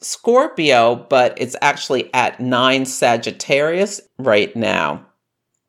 Scorpio, 0.00 0.94
but 0.94 1.34
it's 1.40 1.56
actually 1.60 2.12
at 2.14 2.38
nine 2.38 2.84
Sagittarius 2.84 4.00
right 4.18 4.54
now. 4.54 5.04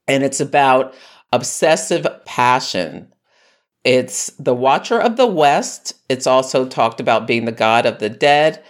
And 0.08 0.24
it's 0.24 0.40
about 0.40 0.94
obsessive 1.32 2.06
passion. 2.26 3.12
It's 3.84 4.28
the 4.38 4.54
watcher 4.54 5.00
of 5.00 5.16
the 5.16 5.28
West. 5.28 5.94
It's 6.10 6.28
also 6.28 6.68
talked 6.68 7.00
about 7.00 7.28
being 7.28 7.46
the 7.46 7.52
god 7.52 7.86
of 7.86 8.00
the 8.00 8.10
dead 8.10 8.64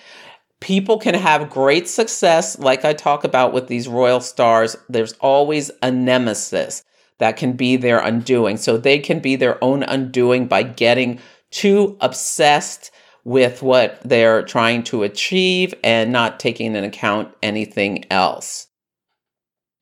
people 0.60 0.98
can 0.98 1.16
have 1.16 1.50
great 1.50 1.88
success, 1.88 2.60
like 2.60 2.86
I 2.86 2.94
talk 2.94 3.24
about 3.24 3.54
with 3.54 3.68
these 3.68 3.88
royal 3.88 4.20
stars. 4.20 4.76
There's 4.90 5.14
always 5.14 5.72
a 5.82 5.92
nemesis 5.92 6.84
that 7.20 7.38
can 7.38 7.54
be 7.54 7.76
their 7.76 8.00
undoing. 8.00 8.58
So 8.58 8.78
they 8.78 9.00
can 9.00 9.20
be 9.20 9.36
their 9.36 9.62
own 9.64 9.84
undoing 9.84 10.48
by 10.48 10.64
getting 10.64 11.20
too 11.52 11.98
obsessed 12.02 12.92
with 13.24 13.62
what 13.62 14.00
they're 14.04 14.44
trying 14.44 14.84
to 14.84 15.04
achieve 15.04 15.74
and 15.84 16.12
not 16.12 16.40
taking 16.40 16.76
into 16.76 16.88
account 16.88 17.34
anything 17.44 18.06
else. 18.10 18.68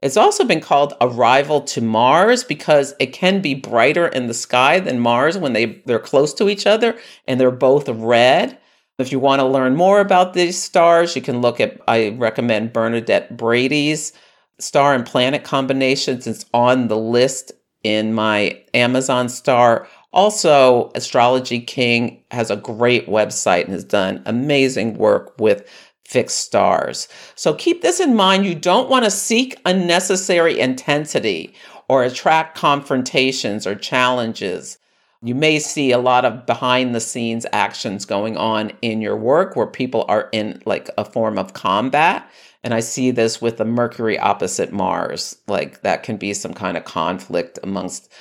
It's 0.01 0.17
also 0.17 0.43
been 0.43 0.61
called 0.61 0.93
a 1.01 1.07
rival 1.07 1.61
to 1.61 1.81
Mars 1.81 2.43
because 2.43 2.93
it 2.99 3.13
can 3.13 3.41
be 3.41 3.55
brighter 3.55 4.07
in 4.07 4.27
the 4.27 4.33
sky 4.33 4.79
than 4.79 4.99
Mars 4.99 5.37
when 5.37 5.53
they, 5.53 5.81
they're 5.85 5.97
close 5.97 6.33
to 6.35 6.49
each 6.49 6.67
other 6.67 6.97
and 7.27 7.39
they're 7.39 7.49
both 7.49 7.89
red. 7.89 8.59
If 8.97 9.11
you 9.11 9.19
want 9.19 9.41
to 9.41 9.45
learn 9.45 9.75
more 9.75 9.99
about 9.99 10.33
these 10.33 10.59
stars, 10.59 11.15
you 11.15 11.21
can 11.21 11.39
look 11.39 11.59
at, 11.59 11.79
I 11.87 12.09
recommend 12.17 12.73
Bernadette 12.73 13.37
Brady's 13.37 14.11
star 14.59 14.95
and 14.95 15.05
planet 15.05 15.43
combinations. 15.43 16.25
It's 16.25 16.47
on 16.51 16.87
the 16.87 16.97
list 16.97 17.51
in 17.83 18.15
my 18.15 18.59
Amazon 18.73 19.29
star. 19.29 19.87
Also, 20.11 20.91
Astrology 20.95 21.59
King 21.59 22.23
has 22.31 22.49
a 22.49 22.55
great 22.55 23.07
website 23.07 23.65
and 23.65 23.73
has 23.73 23.83
done 23.83 24.23
amazing 24.25 24.97
work 24.97 25.39
with 25.39 25.69
fixed 26.03 26.39
stars. 26.39 27.07
So 27.35 27.53
keep 27.53 27.83
this 27.83 27.99
in 27.99 28.15
mind. 28.15 28.47
You 28.47 28.55
don't 28.55 28.89
want 28.89 29.05
to 29.05 29.11
seek 29.11 29.59
unnecessary 29.63 30.59
intensity 30.59 31.53
or 31.87 32.03
attract 32.03 32.57
confrontations 32.57 33.67
or 33.67 33.75
challenges. 33.75 34.79
You 35.21 35.33
may 35.33 35.59
see 35.59 35.91
a 35.91 35.97
lot 35.97 36.25
of 36.25 36.45
behind 36.45 36.93
the 36.93 36.99
scenes 36.99 37.45
actions 37.51 38.05
going 38.05 38.37
on 38.37 38.71
in 38.81 39.01
your 39.01 39.17
work 39.17 39.55
where 39.55 39.67
people 39.67 40.05
are 40.07 40.29
in 40.31 40.61
like 40.65 40.89
a 40.97 41.05
form 41.05 41.37
of 41.39 41.53
combat. 41.53 42.29
And 42.63 42.73
I 42.73 42.81
see 42.81 43.11
this 43.11 43.41
with 43.41 43.57
the 43.57 43.65
Mercury 43.65 44.19
opposite 44.19 44.71
Mars. 44.71 45.37
Like 45.47 45.81
that 45.81 46.03
can 46.03 46.17
be 46.17 46.33
some 46.33 46.53
kind 46.53 46.77
of 46.77 46.83
conflict 46.83 47.57
amongst 47.63 48.11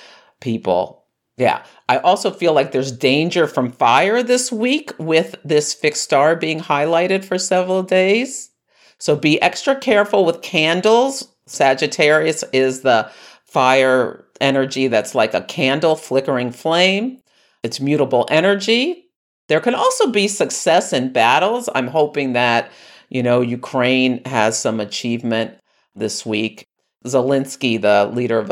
people. 0.41 1.05
Yeah. 1.37 1.63
I 1.89 1.99
also 1.99 2.31
feel 2.31 2.55
like 2.55 2.73
there's 2.73 2.93
danger 2.93 3.47
from 3.47 3.73
fire 3.73 4.23
this 4.23 4.51
week 4.51 4.93
with 4.99 5.37
this 5.45 5.75
fixed 5.75 6.03
star 6.03 6.35
being 6.35 6.61
highlighted 6.61 7.25
for 7.25 7.39
several 7.39 7.83
days. 7.83 8.51
So 8.99 9.17
be 9.17 9.41
extra 9.43 9.77
careful 9.77 10.25
with 10.25 10.41
candles. 10.41 11.29
Sagittarius 11.47 12.43
is 12.53 12.81
the 12.81 13.11
fire 13.47 14.25
energy 14.41 14.89
that's 14.89 15.15
like 15.15 15.35
a 15.35 15.43
candle 15.43 15.97
flickering 15.97 16.53
flame. 16.53 17.21
It's 17.63 17.81
mutable 17.81 18.27
energy. 18.31 19.05
There 19.49 19.61
can 19.61 19.75
also 19.75 20.11
be 20.11 20.29
success 20.29 20.93
in 20.93 21.13
battles. 21.13 21.69
I'm 21.75 21.87
hoping 21.87 22.33
that, 22.33 22.71
you 23.09 23.23
know, 23.23 23.41
Ukraine 23.41 24.25
has 24.25 24.59
some 24.59 24.81
achievement 24.81 25.57
this 25.95 26.27
week. 26.27 26.67
Zelensky, 27.05 27.81
the 27.81 28.11
leader 28.13 28.39
of 28.39 28.51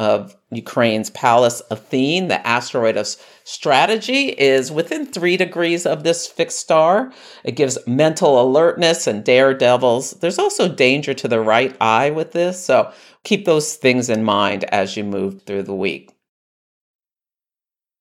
of 0.00 0.34
Ukraine's 0.50 1.10
Pallas 1.10 1.60
Athene, 1.70 2.28
the 2.28 2.44
asteroid 2.46 2.96
of 2.96 3.06
strategy, 3.44 4.28
is 4.30 4.72
within 4.72 5.04
three 5.04 5.36
degrees 5.36 5.84
of 5.84 6.04
this 6.04 6.26
fixed 6.26 6.58
star. 6.58 7.12
It 7.44 7.52
gives 7.52 7.78
mental 7.86 8.40
alertness 8.40 9.06
and 9.06 9.22
daredevils. 9.22 10.12
There's 10.12 10.38
also 10.38 10.74
danger 10.74 11.12
to 11.12 11.28
the 11.28 11.40
right 11.40 11.76
eye 11.82 12.08
with 12.08 12.32
this, 12.32 12.64
so 12.64 12.90
keep 13.24 13.44
those 13.44 13.76
things 13.76 14.08
in 14.08 14.24
mind 14.24 14.64
as 14.64 14.96
you 14.96 15.04
move 15.04 15.42
through 15.42 15.64
the 15.64 15.74
week. 15.74 16.10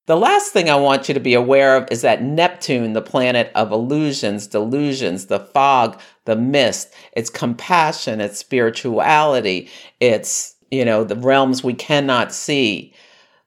The 0.07 0.15
last 0.15 0.53
thing 0.53 0.69
I 0.69 0.75
want 0.75 1.09
you 1.09 1.13
to 1.13 1.19
be 1.19 1.33
aware 1.33 1.75
of 1.75 1.87
is 1.91 2.01
that 2.01 2.23
Neptune, 2.23 2.93
the 2.93 3.01
planet 3.01 3.51
of 3.53 3.73
illusions, 3.73 4.47
delusions, 4.47 5.25
the 5.25 5.41
fog, 5.41 5.99
the 6.23 6.37
mist, 6.37 6.93
it's 7.11 7.29
compassion, 7.29 8.21
it's 8.21 8.39
spirituality, 8.39 9.69
it's, 9.99 10.55
you 10.71 10.85
know, 10.85 11.03
the 11.03 11.15
realms 11.15 11.63
we 11.63 11.73
cannot 11.73 12.33
see, 12.33 12.93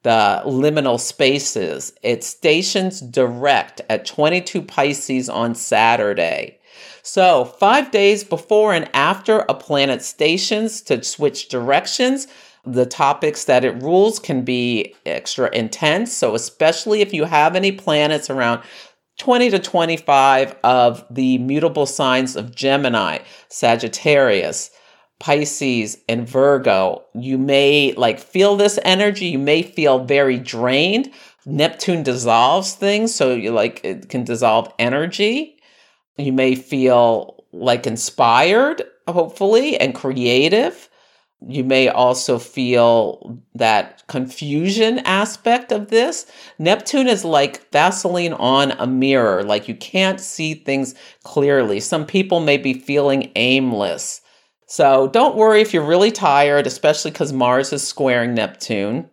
the 0.03 0.43
liminal 0.45 0.99
spaces. 0.99 1.93
It 2.03 2.25
stations 2.25 3.01
direct 3.01 3.81
at 3.89 4.05
22 4.05 4.63
Pisces 4.63 5.29
on 5.29 5.55
Saturday. 5.55 6.59
So, 7.03 7.45
five 7.45 7.91
days 7.91 8.25
before 8.25 8.73
and 8.73 8.89
after 8.95 9.41
a 9.41 9.55
planet 9.55 10.03
stations 10.03 10.81
to 10.83 11.03
switch 11.03 11.49
directions, 11.49 12.29
the 12.65 12.87
topics 12.87 13.45
that 13.45 13.65
it 13.65 13.83
rules 13.83 14.19
can 14.19 14.45
be 14.45 14.95
extra 15.05 15.51
intense. 15.53 16.13
So, 16.13 16.35
especially 16.35 17.01
if 17.01 17.13
you 17.13 17.25
have 17.25 17.57
any 17.57 17.73
planets 17.73 18.31
around 18.31 18.63
20 19.19 19.51
to 19.51 19.59
25 19.59 20.57
of 20.65 21.05
the 21.11 21.39
mutable 21.39 21.87
signs 21.87 22.35
of 22.35 22.55
Gemini, 22.55 23.19
Sagittarius, 23.49 24.71
Pisces, 25.23 25.99
and 26.09 26.29
Virgo, 26.29 27.05
you 27.15 27.39
may 27.39 27.93
like 27.93 28.19
feel 28.19 28.57
this 28.57 28.77
energy. 28.85 29.27
You 29.27 29.39
may 29.39 29.63
feel 29.63 30.05
very 30.05 30.37
drained. 30.37 31.13
Neptune 31.47 32.03
dissolves 32.03 32.75
things, 32.75 33.15
so 33.15 33.33
you 33.33 33.53
like 33.53 33.81
it 33.85 34.09
can 34.09 34.25
dissolve 34.25 34.73
energy. 34.81 35.61
You 36.19 36.33
may 36.33 36.57
feel 36.57 37.45
like 37.53 37.87
inspired, 37.87 38.83
hopefully, 39.07 39.79
and 39.79 39.95
creative 39.95 40.89
you 41.49 41.65
may 41.65 41.89
also 41.89 42.39
feel 42.39 43.41
that 43.55 44.07
confusion 44.07 45.01
aspect 45.01 45.73
of 45.73 45.89
this. 45.89 46.27
Neptune 46.59 47.09
is 47.09 47.25
like 47.25 47.71
Vaseline 47.73 48.33
on 48.35 48.73
a 48.73 48.87
mirror, 48.87 49.43
like 49.43 49.69
you 49.69 49.75
can't 49.75 50.21
see 50.21 50.55
things 50.55 50.95
clearly. 51.25 51.81
Some 51.81 52.07
people 52.07 52.41
may 52.41 52.59
be 52.59 52.75
feeling 52.75 53.33
aimless. 53.35 54.22
So 54.73 55.07
don't 55.07 55.37
worry 55.37 55.61
if 55.61 55.75
you're 55.75 55.85
really 55.85 56.11
tired, 56.11 56.67
especially 56.67 57.11
because 57.11 57.31
Mars 57.31 57.75
is 57.75 57.87
squaring 57.87 58.33
Neptune. 58.33 59.11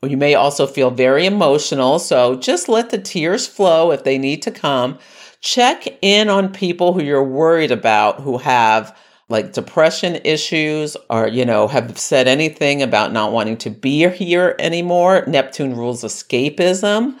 You 0.00 0.16
may 0.16 0.36
also 0.36 0.64
feel 0.64 0.92
very 0.92 1.26
emotional, 1.26 1.98
so 1.98 2.36
just 2.36 2.68
let 2.68 2.90
the 2.90 2.98
tears 2.98 3.48
flow 3.48 3.90
if 3.90 4.04
they 4.04 4.16
need 4.16 4.42
to 4.42 4.52
come. 4.52 5.00
Check 5.40 5.88
in 6.02 6.28
on 6.28 6.52
people 6.52 6.92
who 6.92 7.02
you're 7.02 7.24
worried 7.24 7.72
about 7.72 8.20
who 8.20 8.38
have 8.38 8.96
like 9.28 9.52
depression 9.52 10.20
issues 10.22 10.96
or, 11.10 11.26
you 11.26 11.44
know, 11.44 11.66
have 11.66 11.98
said 11.98 12.28
anything 12.28 12.80
about 12.80 13.12
not 13.12 13.32
wanting 13.32 13.56
to 13.56 13.70
be 13.70 14.08
here 14.10 14.54
anymore. 14.60 15.24
Neptune 15.26 15.74
rules 15.74 16.04
escapism 16.04 17.18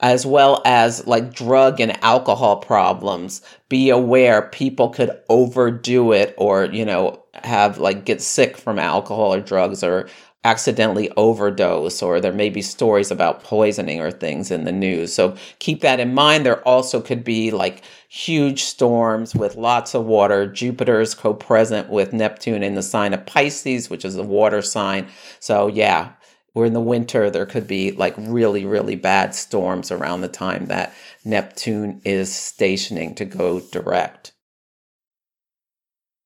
as 0.00 0.24
well 0.26 0.62
as 0.64 1.06
like 1.06 1.34
drug 1.34 1.80
and 1.80 2.02
alcohol 2.02 2.56
problems. 2.56 3.42
Be 3.68 3.90
aware 3.90 4.42
people 4.42 4.88
could 4.88 5.10
overdo 5.28 6.12
it 6.12 6.34
or, 6.38 6.64
you 6.66 6.84
know, 6.84 7.22
have 7.44 7.78
like 7.78 8.04
get 8.04 8.20
sick 8.20 8.56
from 8.56 8.78
alcohol 8.78 9.34
or 9.34 9.40
drugs 9.40 9.84
or 9.84 10.08
accidentally 10.42 11.10
overdose 11.18 12.00
or 12.00 12.18
there 12.18 12.32
may 12.32 12.48
be 12.48 12.62
stories 12.62 13.10
about 13.10 13.44
poisoning 13.44 14.00
or 14.00 14.10
things 14.10 14.50
in 14.50 14.64
the 14.64 14.72
news. 14.72 15.12
So 15.12 15.36
keep 15.58 15.82
that 15.82 16.00
in 16.00 16.14
mind. 16.14 16.46
There 16.46 16.66
also 16.66 17.02
could 17.02 17.24
be 17.24 17.50
like 17.50 17.82
huge 18.08 18.62
storms 18.62 19.34
with 19.34 19.56
lots 19.56 19.94
of 19.94 20.06
water. 20.06 20.46
Jupiter 20.46 21.00
is 21.00 21.14
co-present 21.14 21.90
with 21.90 22.14
Neptune 22.14 22.62
in 22.62 22.74
the 22.74 22.82
sign 22.82 23.12
of 23.12 23.26
Pisces, 23.26 23.90
which 23.90 24.04
is 24.04 24.16
a 24.16 24.22
water 24.22 24.62
sign. 24.62 25.08
So 25.40 25.66
yeah, 25.66 26.12
we're 26.54 26.66
in 26.66 26.72
the 26.72 26.80
winter. 26.80 27.30
There 27.30 27.46
could 27.46 27.66
be 27.66 27.92
like 27.92 28.14
really, 28.16 28.64
really 28.64 28.96
bad 28.96 29.34
storms 29.34 29.90
around 29.90 30.20
the 30.20 30.28
time 30.28 30.66
that 30.66 30.94
Neptune 31.24 32.00
is 32.04 32.34
stationing 32.34 33.14
to 33.16 33.24
go 33.24 33.60
direct. 33.60 34.32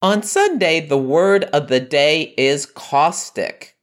On 0.02 0.22
Sunday, 0.22 0.80
the 0.80 0.98
word 0.98 1.44
of 1.44 1.68
the 1.68 1.80
day 1.80 2.34
is 2.36 2.66
caustic 2.66 3.74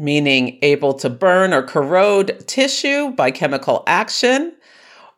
meaning 0.00 0.58
able 0.62 0.94
to 0.94 1.10
burn 1.10 1.52
or 1.52 1.62
corrode 1.62 2.42
tissue 2.46 3.10
by 3.10 3.30
chemical 3.30 3.84
action, 3.86 4.50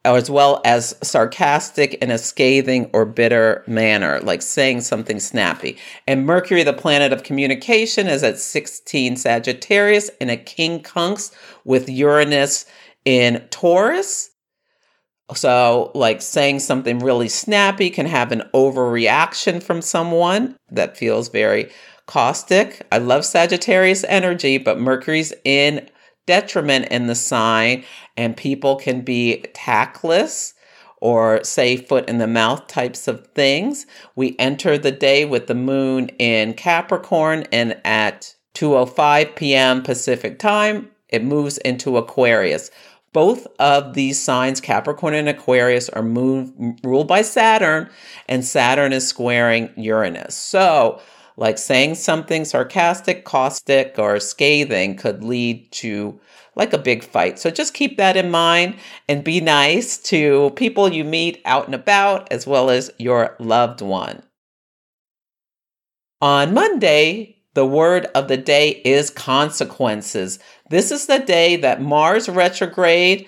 as 0.05 0.31
well 0.31 0.61
as 0.65 0.97
sarcastic 1.03 1.95
in 1.95 2.11
a 2.11 2.19
scathing 2.19 2.91
or 2.93 3.05
bitter 3.05 3.63
manner, 3.67 4.21
like 4.21 4.43
saying 4.43 4.81
something 4.81 5.21
snappy. 5.21 5.77
And 6.07 6.27
Mercury, 6.27 6.65
the 6.65 6.73
planet 6.73 7.13
of 7.13 7.23
communication, 7.23 8.09
is 8.09 8.23
at 8.23 8.39
16 8.39 9.17
Sagittarius 9.17 10.11
in 10.21 10.29
a 10.29 10.37
quincunx 10.37 11.33
with 11.65 11.89
Uranus 11.89 12.67
in 13.05 13.47
Taurus. 13.51 14.31
So, 15.35 15.93
like 15.95 16.21
saying 16.21 16.59
something 16.59 16.99
really 16.99 17.29
snappy 17.29 17.89
can 17.89 18.07
have 18.07 18.33
an 18.33 18.43
overreaction 18.53 19.63
from 19.63 19.81
someone 19.81 20.57
that 20.71 20.97
feels 20.97 21.29
very 21.29 21.71
caustic. 22.07 22.87
I 22.93 22.99
love 22.99 23.25
Sagittarius 23.25 24.05
energy, 24.05 24.59
but 24.59 24.81
Mercury's 24.81 25.33
in 25.45 25.89
detriment 26.27 26.89
in 26.89 27.07
the 27.07 27.15
sign, 27.15 27.85
and 28.17 28.37
people 28.37 28.77
can 28.77 29.03
be 29.03 29.45
tactless 29.55 30.55
or 31.01 31.43
say 31.43 31.77
foot 31.77 32.09
in 32.09 32.19
the 32.19 32.29
mouth 32.29 32.67
types 32.69 33.09
of 33.09 33.27
things. 33.35 33.87
We 34.15 34.37
enter 34.39 34.79
the 34.79 34.93
day 34.93 35.25
with 35.25 35.49
the 35.49 35.55
moon 35.55 36.09
in 36.19 36.55
Capricorn 36.55 37.45
and 37.51 37.77
at 37.85 38.37
2:05 38.55 39.35
p.m. 39.35 39.83
Pacific 39.83 40.39
time, 40.39 40.91
it 41.09 41.25
moves 41.25 41.59
into 41.59 41.97
Aquarius. 41.97 42.71
Both 43.13 43.47
of 43.59 43.95
these 43.95 44.19
signs, 44.19 44.61
Capricorn 44.61 45.13
and 45.13 45.29
Aquarius, 45.29 45.91
are 45.91 46.03
moved, 46.03 46.55
ruled 46.83 47.09
by 47.09 47.23
Saturn, 47.23 47.91
and 48.27 48.45
Saturn 48.45 48.93
is 48.93 49.07
squaring 49.07 49.71
Uranus. 49.77 50.35
So, 50.35 51.01
like 51.37 51.59
saying 51.59 51.95
something 51.95 52.45
sarcastic, 52.45 53.25
caustic, 53.25 53.99
or 53.99 54.21
scathing 54.21 54.97
could 54.97 55.25
lead 55.25 55.71
to 55.73 56.21
like 56.55 56.73
a 56.73 56.79
big 56.79 57.03
fight. 57.03 57.39
So 57.39 57.51
just 57.51 57.75
keep 57.75 57.97
that 57.97 58.17
in 58.17 58.31
mind 58.31 58.77
and 59.09 59.25
be 59.25 59.41
nice 59.41 59.97
to 59.99 60.51
people 60.51 60.93
you 60.93 61.05
meet 61.05 61.41
out 61.45 61.67
and 61.67 61.75
about 61.75 62.31
as 62.31 62.47
well 62.47 62.69
as 62.71 62.91
your 62.99 63.37
loved 63.39 63.81
one. 63.81 64.23
On 66.21 66.55
Monday, 66.55 67.43
the 67.55 67.67
word 67.67 68.07
of 68.15 68.29
the 68.29 68.37
day 68.37 68.81
is 68.85 69.11
consequences. 69.11 70.39
This 70.71 70.91
is 70.91 71.07
the 71.07 71.19
day 71.19 71.57
that 71.57 71.83
Mars 71.83 72.29
retrograde 72.29 73.27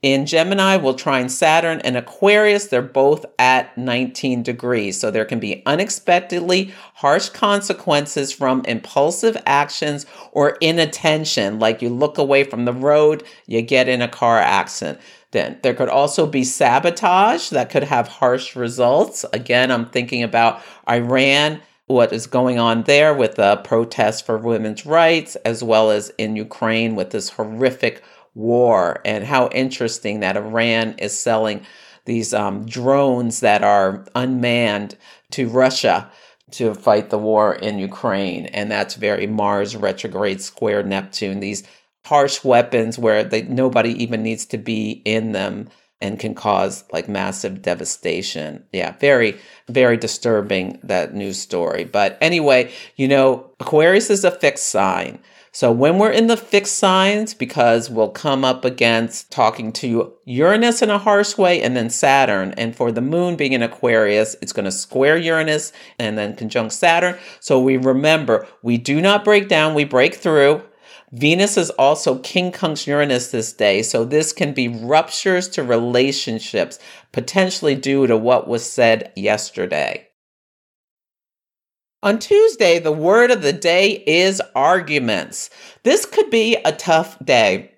in 0.00 0.26
Gemini, 0.26 0.76
will 0.76 0.94
trine 0.94 1.28
Saturn 1.28 1.80
and 1.80 1.96
Aquarius. 1.96 2.66
They're 2.66 2.82
both 2.82 3.26
at 3.38 3.76
19 3.76 4.44
degrees. 4.44 5.00
So 5.00 5.10
there 5.10 5.24
can 5.24 5.40
be 5.40 5.62
unexpectedly 5.66 6.72
harsh 6.94 7.30
consequences 7.30 8.32
from 8.32 8.64
impulsive 8.66 9.36
actions 9.44 10.06
or 10.30 10.56
inattention, 10.60 11.58
like 11.58 11.82
you 11.82 11.88
look 11.88 12.16
away 12.16 12.44
from 12.44 12.64
the 12.64 12.72
road, 12.72 13.24
you 13.46 13.60
get 13.60 13.88
in 13.88 14.00
a 14.00 14.08
car 14.08 14.38
accident. 14.38 15.00
Then 15.32 15.58
there 15.62 15.74
could 15.74 15.88
also 15.88 16.26
be 16.26 16.44
sabotage 16.44 17.50
that 17.50 17.68
could 17.70 17.84
have 17.84 18.08
harsh 18.08 18.54
results. 18.54 19.24
Again, 19.32 19.70
I'm 19.70 19.86
thinking 19.86 20.22
about 20.22 20.62
Iran 20.88 21.60
what 21.88 22.12
is 22.12 22.26
going 22.26 22.58
on 22.58 22.82
there 22.82 23.14
with 23.14 23.36
the 23.36 23.56
protests 23.56 24.20
for 24.20 24.36
women's 24.38 24.86
rights, 24.86 25.36
as 25.36 25.62
well 25.64 25.90
as 25.90 26.12
in 26.18 26.36
Ukraine 26.36 26.94
with 26.94 27.10
this 27.10 27.30
horrific 27.30 28.02
war 28.38 29.00
and 29.04 29.24
how 29.24 29.48
interesting 29.48 30.20
that 30.20 30.36
Iran 30.36 30.94
is 30.98 31.18
selling 31.18 31.62
these 32.04 32.32
um, 32.32 32.64
drones 32.64 33.40
that 33.40 33.62
are 33.62 34.06
unmanned 34.14 34.96
to 35.32 35.48
Russia 35.48 36.10
to 36.52 36.72
fight 36.72 37.10
the 37.10 37.18
war 37.18 37.54
in 37.54 37.78
Ukraine. 37.78 38.46
And 38.46 38.70
that's 38.70 38.94
very 38.94 39.26
Mars 39.26 39.76
retrograde 39.76 40.40
square 40.40 40.82
Neptune, 40.82 41.40
these 41.40 41.64
harsh 42.06 42.42
weapons 42.42 42.98
where 42.98 43.24
they, 43.24 43.42
nobody 43.42 43.90
even 44.02 44.22
needs 44.22 44.46
to 44.46 44.56
be 44.56 45.02
in 45.04 45.32
them 45.32 45.68
and 46.00 46.18
can 46.18 46.34
cause 46.34 46.84
like 46.92 47.08
massive 47.08 47.60
devastation. 47.60 48.64
Yeah, 48.72 48.92
very, 48.98 49.36
very 49.68 49.96
disturbing 49.96 50.78
that 50.84 51.12
news 51.12 51.38
story. 51.38 51.84
But 51.84 52.16
anyway, 52.20 52.70
you 52.96 53.08
know, 53.08 53.50
Aquarius 53.60 54.08
is 54.08 54.24
a 54.24 54.30
fixed 54.30 54.66
sign. 54.66 55.18
So 55.58 55.72
when 55.72 55.98
we're 55.98 56.12
in 56.12 56.28
the 56.28 56.36
fixed 56.36 56.78
signs, 56.78 57.34
because 57.34 57.90
we'll 57.90 58.10
come 58.10 58.44
up 58.44 58.64
against 58.64 59.32
talking 59.32 59.72
to 59.72 60.12
Uranus 60.24 60.82
in 60.82 60.88
a 60.88 60.98
harsh 60.98 61.36
way 61.36 61.60
and 61.60 61.76
then 61.76 61.90
Saturn. 61.90 62.52
And 62.52 62.76
for 62.76 62.92
the 62.92 63.00
moon 63.00 63.34
being 63.34 63.54
in 63.54 63.62
Aquarius, 63.64 64.36
it's 64.40 64.52
going 64.52 64.66
to 64.66 64.70
square 64.70 65.16
Uranus 65.16 65.72
and 65.98 66.16
then 66.16 66.36
conjunct 66.36 66.74
Saturn. 66.74 67.18
So 67.40 67.58
we 67.58 67.76
remember 67.76 68.46
we 68.62 68.78
do 68.78 69.00
not 69.00 69.24
break 69.24 69.48
down, 69.48 69.74
we 69.74 69.82
break 69.82 70.14
through. 70.14 70.62
Venus 71.10 71.56
is 71.56 71.70
also 71.70 72.20
quincunx 72.20 72.86
Uranus 72.86 73.32
this 73.32 73.52
day, 73.52 73.82
so 73.82 74.04
this 74.04 74.32
can 74.32 74.52
be 74.52 74.68
ruptures 74.68 75.48
to 75.48 75.64
relationships, 75.64 76.78
potentially 77.10 77.74
due 77.74 78.06
to 78.06 78.16
what 78.16 78.46
was 78.46 78.70
said 78.70 79.12
yesterday. 79.16 80.07
On 82.00 82.20
Tuesday, 82.20 82.78
the 82.78 82.92
word 82.92 83.32
of 83.32 83.42
the 83.42 83.52
day 83.52 84.04
is 84.06 84.40
arguments. 84.54 85.50
This 85.82 86.06
could 86.06 86.30
be 86.30 86.56
a 86.64 86.70
tough 86.70 87.18
day. 87.24 87.72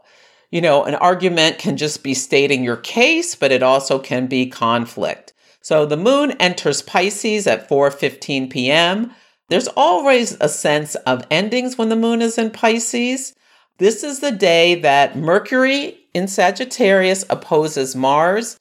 You 0.51 0.61
know, 0.61 0.85
an 0.85 0.95
argument 0.97 1.59
can 1.59 1.79
just 1.79 2.03
be 2.03 2.13
stating 2.13 2.63
your 2.63 2.77
case, 2.77 3.35
but 3.35 3.51
it 3.51 3.63
also 3.63 3.99
can 3.99 4.27
be 4.27 4.51
conflict. 4.51 5.33
So 5.63 5.87
the 5.87 5.97
moon 5.97 6.33
enters 6.33 6.83
Pisces 6.83 7.47
at 7.47 7.67
4:15 7.67 8.51
p.m. 8.51 9.13
There's 9.49 9.69
always 9.69 10.37
a 10.39 10.51
sense 10.51 10.97
of 10.97 11.27
endings 11.31 11.79
when 11.79 11.89
the 11.89 11.97
moon 11.97 12.21
is 12.21 12.37
in 12.37 12.51
Pisces. 12.51 13.35
This 13.79 14.05
is 14.05 14.21
the 14.21 14.33
day 14.33 14.75
that 14.75 15.17
Mercury 15.17 15.99
in 16.13 16.29
Sagittarius 16.29 17.25
opposes 17.31 17.97
Mars 17.97 18.59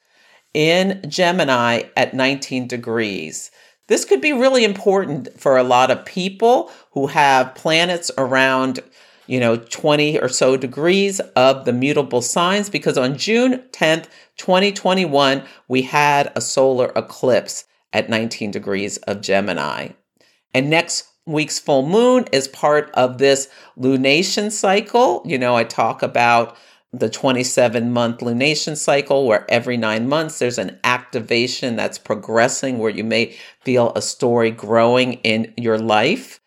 in 0.54 1.04
Gemini 1.10 1.84
at 1.98 2.14
19 2.14 2.68
degrees. 2.68 3.52
This 3.90 4.06
could 4.06 4.22
be 4.22 4.34
really 4.34 4.64
important 4.64 5.40
for 5.40 5.58
a 5.58 5.64
lot 5.64 5.90
of 5.90 6.06
people 6.06 6.72
who 6.92 7.08
have 7.08 7.56
planets 7.56 8.12
around, 8.20 8.82
you 9.26 9.40
know, 9.40 9.58
20 9.58 10.20
or 10.20 10.30
so 10.30 10.56
degrees 10.56 11.20
of 11.36 11.66
the 11.66 11.74
mutable 11.74 12.22
signs 12.22 12.70
because 12.70 13.00
on 13.00 13.18
June 13.18 13.64
10th, 13.72 14.06
2021, 14.38 15.44
we 15.68 15.82
had 15.82 16.32
a 16.36 16.42
solar 16.42 16.92
eclipse 16.96 17.66
at 17.92 18.10
19 18.10 18.52
degrees 18.52 18.98
of 19.00 19.22
Gemini. 19.22 19.90
And 20.54 20.70
next 20.70 21.08
week's 21.26 21.58
full 21.58 21.88
moon 21.88 22.26
is 22.32 22.48
part 22.48 22.92
of 22.94 23.18
this 23.18 23.50
lunation 23.76 24.52
cycle. 24.52 25.24
You 25.26 25.40
know, 25.40 25.56
I 25.56 25.64
talk 25.64 26.04
about 26.04 26.56
the 26.92 27.10
27 27.10 27.92
month 27.92 28.20
lunation 28.20 28.76
cycle, 28.76 29.28
where 29.28 29.50
every 29.50 29.78
nine 29.78 30.08
months 30.08 30.40
there's 30.40 30.58
an 30.58 30.80
activation 30.84 31.76
that's 31.76 31.98
progressing, 31.98 32.80
where 32.80 32.90
you 32.90 33.04
may 33.04 33.36
feel 33.62 33.94
a 33.96 34.02
story 34.02 34.52
growing 34.52 35.14
in 35.14 35.54
your 35.58 35.78
life 35.78 36.40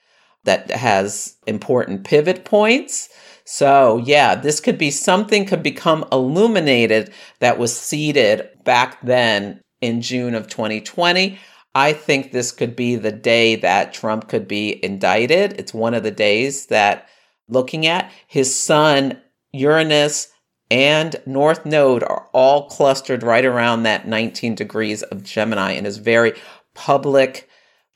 that 0.44 0.70
has 0.70 1.36
important 1.46 2.04
pivot 2.04 2.44
points. 2.44 3.08
So, 3.44 3.98
yeah, 4.04 4.34
this 4.34 4.60
could 4.60 4.78
be 4.78 4.90
something 4.90 5.46
could 5.46 5.62
become 5.62 6.04
illuminated 6.10 7.12
that 7.40 7.58
was 7.58 7.76
seeded 7.76 8.48
back 8.64 9.00
then 9.02 9.60
in 9.80 10.00
June 10.00 10.34
of 10.34 10.48
2020. 10.48 11.38
I 11.74 11.92
think 11.92 12.32
this 12.32 12.52
could 12.52 12.76
be 12.76 12.96
the 12.96 13.12
day 13.12 13.56
that 13.56 13.94
Trump 13.94 14.28
could 14.28 14.46
be 14.46 14.84
indicted. 14.84 15.54
It's 15.58 15.72
one 15.72 15.94
of 15.94 16.02
the 16.02 16.10
days 16.10 16.66
that 16.66 17.08
looking 17.48 17.86
at 17.86 18.10
his 18.26 18.56
sun 18.56 19.20
Uranus 19.52 20.31
and 20.72 21.20
North 21.26 21.66
Node 21.66 22.02
are 22.02 22.30
all 22.32 22.66
clustered 22.66 23.22
right 23.22 23.44
around 23.44 23.82
that 23.82 24.08
19 24.08 24.54
degrees 24.54 25.02
of 25.02 25.22
Gemini 25.22 25.72
in 25.72 25.84
his 25.84 25.98
very 25.98 26.32
public 26.72 27.46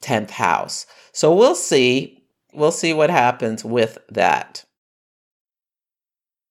10th 0.03 0.29
house. 0.29 0.85
So 1.13 1.35
we'll 1.35 1.55
see. 1.55 2.23
We'll 2.53 2.73
see 2.73 2.93
what 2.93 3.09
happens 3.09 3.65
with 3.65 3.97
that. 4.11 4.67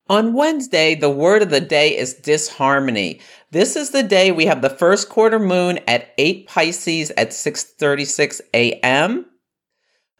On 0.09 0.33
Wednesday, 0.33 0.95
the 0.95 1.11
word 1.11 1.43
of 1.43 1.51
the 1.51 1.61
day 1.61 1.95
is 1.95 2.15
disharmony. 2.15 3.21
This 3.51 3.75
is 3.75 3.91
the 3.91 4.03
day 4.03 4.31
we 4.31 4.47
have 4.47 4.63
the 4.63 4.69
first 4.69 5.09
quarter 5.09 5.37
moon 5.37 5.79
at 5.87 6.09
8 6.17 6.47
Pisces 6.47 7.11
at 7.11 7.29
6:36 7.29 8.41
a.m. 8.55 9.27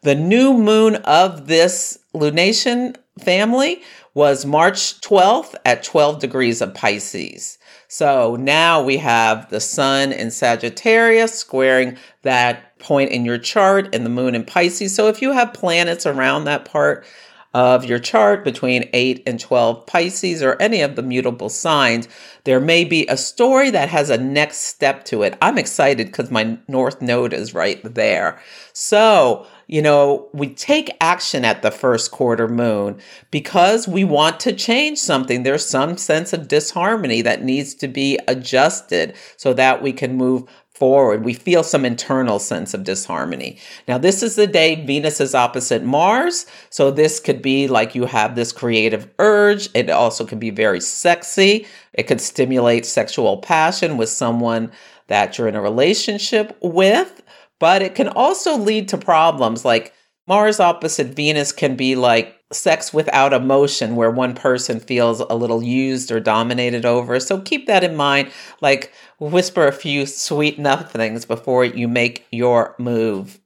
The 0.02 0.14
new 0.14 0.54
moon 0.54 0.96
of 0.96 1.48
this 1.48 1.98
lunation 2.14 2.94
family 3.18 3.82
was 4.16 4.46
March 4.46 4.98
12th 5.02 5.54
at 5.66 5.84
12 5.84 6.20
degrees 6.20 6.62
of 6.62 6.72
Pisces. 6.72 7.58
So 7.86 8.34
now 8.34 8.82
we 8.82 8.96
have 8.96 9.50
the 9.50 9.60
sun 9.60 10.10
in 10.10 10.30
Sagittarius 10.30 11.34
squaring 11.34 11.98
that 12.22 12.78
point 12.78 13.10
in 13.10 13.26
your 13.26 13.36
chart 13.36 13.94
and 13.94 14.06
the 14.06 14.10
moon 14.10 14.34
in 14.34 14.42
Pisces. 14.42 14.94
So 14.94 15.08
if 15.08 15.20
you 15.20 15.32
have 15.32 15.52
planets 15.52 16.06
around 16.06 16.44
that 16.44 16.64
part 16.64 17.04
of 17.52 17.84
your 17.84 17.98
chart 17.98 18.42
between 18.42 18.88
8 18.94 19.22
and 19.26 19.38
12 19.38 19.86
Pisces 19.86 20.42
or 20.42 20.60
any 20.62 20.80
of 20.80 20.96
the 20.96 21.02
mutable 21.02 21.50
signs, 21.50 22.08
there 22.44 22.60
may 22.60 22.84
be 22.84 23.06
a 23.08 23.18
story 23.18 23.68
that 23.68 23.90
has 23.90 24.08
a 24.08 24.16
next 24.16 24.58
step 24.60 25.04
to 25.04 25.24
it. 25.24 25.36
I'm 25.42 25.58
excited 25.58 26.06
because 26.06 26.30
my 26.30 26.56
North 26.68 27.02
Node 27.02 27.34
is 27.34 27.52
right 27.52 27.82
there. 27.84 28.40
So 28.72 29.46
you 29.66 29.82
know, 29.82 30.28
we 30.32 30.48
take 30.48 30.96
action 31.00 31.44
at 31.44 31.62
the 31.62 31.70
first 31.70 32.12
quarter 32.12 32.48
moon 32.48 33.00
because 33.30 33.88
we 33.88 34.04
want 34.04 34.38
to 34.40 34.52
change 34.52 34.98
something. 34.98 35.42
There's 35.42 35.66
some 35.66 35.96
sense 35.96 36.32
of 36.32 36.48
disharmony 36.48 37.22
that 37.22 37.42
needs 37.42 37.74
to 37.76 37.88
be 37.88 38.18
adjusted 38.28 39.14
so 39.36 39.52
that 39.54 39.82
we 39.82 39.92
can 39.92 40.16
move 40.16 40.44
forward. 40.76 41.24
We 41.24 41.32
feel 41.32 41.62
some 41.62 41.84
internal 41.86 42.38
sense 42.38 42.74
of 42.74 42.84
disharmony. 42.84 43.58
Now, 43.88 43.96
this 43.98 44.22
is 44.22 44.36
the 44.36 44.46
day 44.46 44.84
Venus 44.84 45.20
is 45.20 45.34
opposite 45.34 45.82
Mars. 45.82 46.46
So, 46.68 46.90
this 46.90 47.18
could 47.18 47.40
be 47.40 47.66
like 47.66 47.94
you 47.94 48.04
have 48.04 48.34
this 48.34 48.52
creative 48.52 49.08
urge. 49.18 49.70
It 49.74 49.88
also 49.88 50.26
can 50.26 50.38
be 50.38 50.50
very 50.50 50.80
sexy. 50.80 51.66
It 51.94 52.04
could 52.04 52.20
stimulate 52.20 52.84
sexual 52.84 53.38
passion 53.38 53.96
with 53.96 54.10
someone 54.10 54.70
that 55.08 55.38
you're 55.38 55.48
in 55.48 55.56
a 55.56 55.62
relationship 55.62 56.56
with 56.60 57.22
but 57.58 57.82
it 57.82 57.94
can 57.94 58.08
also 58.08 58.56
lead 58.56 58.88
to 58.88 58.98
problems 58.98 59.64
like 59.64 59.92
Mars 60.26 60.58
opposite 60.58 61.08
Venus 61.08 61.52
can 61.52 61.76
be 61.76 61.94
like 61.94 62.36
sex 62.52 62.92
without 62.92 63.32
emotion, 63.32 63.96
where 63.96 64.10
one 64.10 64.34
person 64.34 64.80
feels 64.80 65.20
a 65.20 65.34
little 65.34 65.62
used 65.62 66.10
or 66.10 66.20
dominated 66.20 66.84
over. 66.84 67.20
So 67.20 67.40
keep 67.40 67.66
that 67.66 67.84
in 67.84 67.96
mind. 67.96 68.32
Like 68.60 68.92
whisper 69.20 69.66
a 69.66 69.72
few 69.72 70.06
sweet 70.06 70.58
nothings 70.58 71.24
before 71.24 71.64
you 71.64 71.86
make 71.86 72.26
your 72.32 72.74
move. 72.78 73.40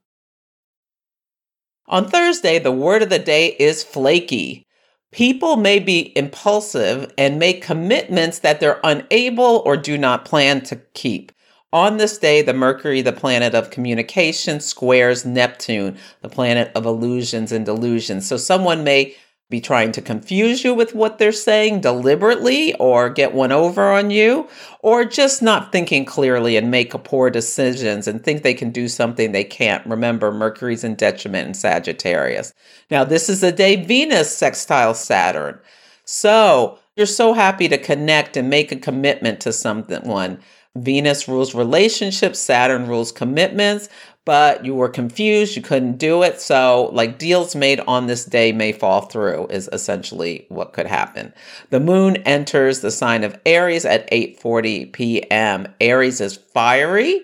On 1.87 2.07
Thursday, 2.07 2.57
the 2.57 2.71
word 2.71 3.03
of 3.03 3.09
the 3.09 3.19
day 3.19 3.55
is 3.59 3.83
flaky. 3.83 4.65
People 5.11 5.57
may 5.57 5.77
be 5.77 6.17
impulsive 6.17 7.11
and 7.17 7.37
make 7.37 7.61
commitments 7.61 8.39
that 8.39 8.59
they're 8.59 8.79
unable 8.83 9.61
or 9.65 9.75
do 9.75 9.97
not 9.97 10.25
plan 10.25 10.61
to 10.61 10.77
keep. 10.93 11.33
On 11.73 11.95
this 11.97 12.17
day, 12.17 12.41
the 12.41 12.53
Mercury, 12.53 13.01
the 13.01 13.13
planet 13.13 13.55
of 13.55 13.69
communication, 13.69 14.59
squares 14.59 15.25
Neptune, 15.25 15.97
the 16.21 16.27
planet 16.27 16.69
of 16.75 16.85
illusions 16.85 17.53
and 17.53 17.65
delusions. 17.65 18.27
So 18.27 18.35
someone 18.35 18.83
may 18.83 19.15
be 19.49 19.61
trying 19.61 19.91
to 19.93 20.01
confuse 20.01 20.63
you 20.63 20.73
with 20.73 20.95
what 20.95 21.17
they're 21.17 21.31
saying 21.31 21.81
deliberately 21.81 22.73
or 22.75 23.09
get 23.09 23.33
one 23.33 23.51
over 23.51 23.91
on 23.91 24.09
you, 24.09 24.47
or 24.79 25.05
just 25.05 25.41
not 25.41 25.71
thinking 25.71 26.05
clearly 26.05 26.57
and 26.57 26.71
make 26.71 26.91
poor 27.03 27.29
decisions 27.29 28.07
and 28.07 28.23
think 28.23 28.43
they 28.43 28.53
can 28.53 28.71
do 28.71 28.87
something 28.87 29.31
they 29.31 29.43
can't. 29.43 29.85
Remember, 29.85 30.31
Mercury's 30.31 30.83
in 30.83 30.95
detriment 30.95 31.47
in 31.47 31.53
Sagittarius. 31.53 32.53
Now, 32.89 33.03
this 33.03 33.29
is 33.29 33.41
the 33.41 33.51
day 33.51 33.75
Venus 33.77 34.35
sextile 34.35 34.93
Saturn. 34.93 35.59
So 36.05 36.79
you're 36.95 37.05
so 37.05 37.33
happy 37.33 37.67
to 37.69 37.77
connect 37.77 38.35
and 38.35 38.49
make 38.49 38.71
a 38.71 38.77
commitment 38.77 39.39
to 39.41 39.53
someone 39.53 40.39
Venus 40.75 41.27
rules 41.27 41.53
relationships, 41.53 42.39
Saturn 42.39 42.87
rules 42.87 43.11
commitments, 43.11 43.89
but 44.23 44.63
you 44.63 44.75
were 44.75 44.87
confused, 44.87 45.55
you 45.55 45.61
couldn't 45.61 45.97
do 45.97 46.23
it. 46.23 46.39
So, 46.39 46.89
like 46.93 47.17
deals 47.17 47.55
made 47.55 47.79
on 47.81 48.07
this 48.07 48.23
day 48.23 48.51
may 48.51 48.71
fall 48.71 49.01
through, 49.01 49.47
is 49.47 49.69
essentially 49.73 50.45
what 50.49 50.73
could 50.73 50.87
happen. 50.87 51.33
The 51.71 51.79
moon 51.79 52.17
enters 52.17 52.79
the 52.79 52.91
sign 52.91 53.23
of 53.23 53.37
Aries 53.45 53.83
at 53.83 54.09
8:40 54.11 54.93
p.m. 54.93 55.67
Aries 55.81 56.21
is 56.21 56.37
fiery. 56.37 57.21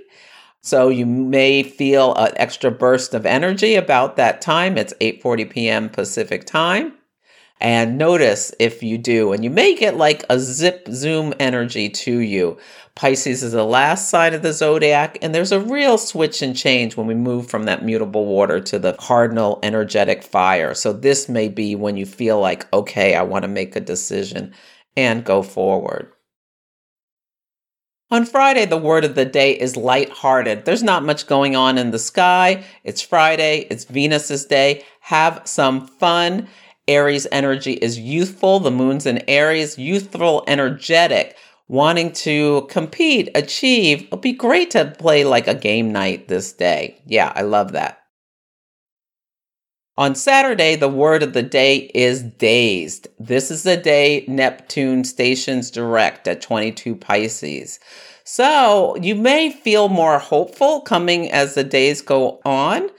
So 0.62 0.90
you 0.90 1.06
may 1.06 1.64
feel 1.64 2.14
an 2.16 2.34
extra 2.36 2.72
burst 2.72 3.14
of 3.14 3.26
energy 3.26 3.76
about 3.76 4.18
that 4.18 4.42
time. 4.42 4.78
It's 4.78 4.94
8:40 5.00 5.50
p.m. 5.50 5.90
Pacific 5.90 6.46
time. 6.46 6.94
And 7.60 7.98
notice 7.98 8.54
if 8.60 8.84
you 8.84 8.98
do, 9.00 9.34
and 9.34 9.44
you 9.44 9.50
may 9.50 9.76
get 9.76 9.98
like 9.98 10.24
a 10.30 10.40
zip 10.40 10.88
zoom 10.92 11.34
energy 11.40 11.90
to 11.90 12.20
you. 12.20 12.58
Pisces 12.94 13.42
is 13.44 13.52
the 13.52 13.64
last 13.64 14.10
sign 14.10 14.34
of 14.34 14.42
the 14.44 14.54
zodiac, 14.54 15.18
and 15.22 15.34
there's 15.34 15.52
a 15.52 15.60
real 15.60 15.98
switch 15.98 16.42
and 16.42 16.56
change 16.56 16.96
when 16.96 17.08
we 17.08 17.16
move 17.16 17.48
from 17.48 17.64
that 17.64 17.84
mutable 17.84 18.26
water 18.26 18.60
to 18.60 18.78
the 18.78 18.94
cardinal 18.94 19.60
energetic 19.64 20.24
fire. 20.24 20.74
So, 20.74 20.94
this 20.94 21.28
may 21.28 21.48
be 21.48 21.76
when 21.76 21.98
you 21.98 22.06
feel 22.06 22.40
like, 22.40 22.72
okay, 22.74 23.16
I 23.16 23.24
want 23.24 23.44
to 23.44 23.48
make 23.48 23.76
a 23.76 23.80
decision 23.80 24.54
and 24.96 25.24
go 25.24 25.42
forward. 25.42 26.12
On 28.10 28.24
Friday, 28.26 28.66
the 28.66 28.78
word 28.78 29.04
of 29.04 29.16
the 29.16 29.26
day 29.26 29.52
is 29.52 29.76
light-hearted. 29.76 30.64
There's 30.64 30.82
not 30.82 31.04
much 31.04 31.28
going 31.28 31.56
on 31.56 31.78
in 31.78 31.92
the 31.92 32.00
sky. 32.00 32.64
It's 32.84 33.02
Friday, 33.02 33.68
it's 33.70 33.84
Venus's 33.84 34.46
day. 34.46 34.86
Have 35.02 35.42
some 35.44 35.86
fun 35.86 36.48
Aries 36.88 37.28
energy 37.32 37.74
is 37.74 38.00
youthful. 38.00 38.60
The 38.60 38.72
moon's 38.72 39.06
in 39.06 39.24
Aries, 39.28 39.78
youthful, 39.78 40.44
energetic, 40.48 41.36
wanting 41.68 42.14
to 42.14 42.68
compete, 42.70 43.30
achieve. 43.36 44.04
It'll 44.04 44.18
be 44.18 44.34
great 44.34 44.72
to 44.72 44.94
play 44.98 45.24
like 45.24 45.48
a 45.48 45.56
game 45.56 45.92
night 45.92 46.28
this 46.28 46.54
day. 46.54 47.02
Yeah, 47.06 47.32
I 47.36 47.42
love 47.42 47.74
that. 47.74 48.00
On 50.00 50.14
Saturday, 50.14 50.76
the 50.76 50.88
word 50.88 51.24
of 51.24 51.34
the 51.34 51.42
day 51.42 51.90
is 51.96 52.22
dazed. 52.22 53.08
This 53.20 53.50
is 53.50 53.64
the 53.64 53.78
day 53.78 54.26
Neptune 54.28 55.04
stations 55.04 55.72
direct 55.72 56.28
at 56.28 56.40
22 56.40 56.96
Pisces. 56.96 57.80
So 58.24 58.96
you 58.98 59.16
may 59.16 59.50
feel 59.50 59.90
more 59.90 60.20
hopeful 60.20 60.82
coming 60.82 61.32
as 61.32 61.56
the 61.56 61.64
days 61.64 62.02
go 62.02 62.40
on. 62.46 62.90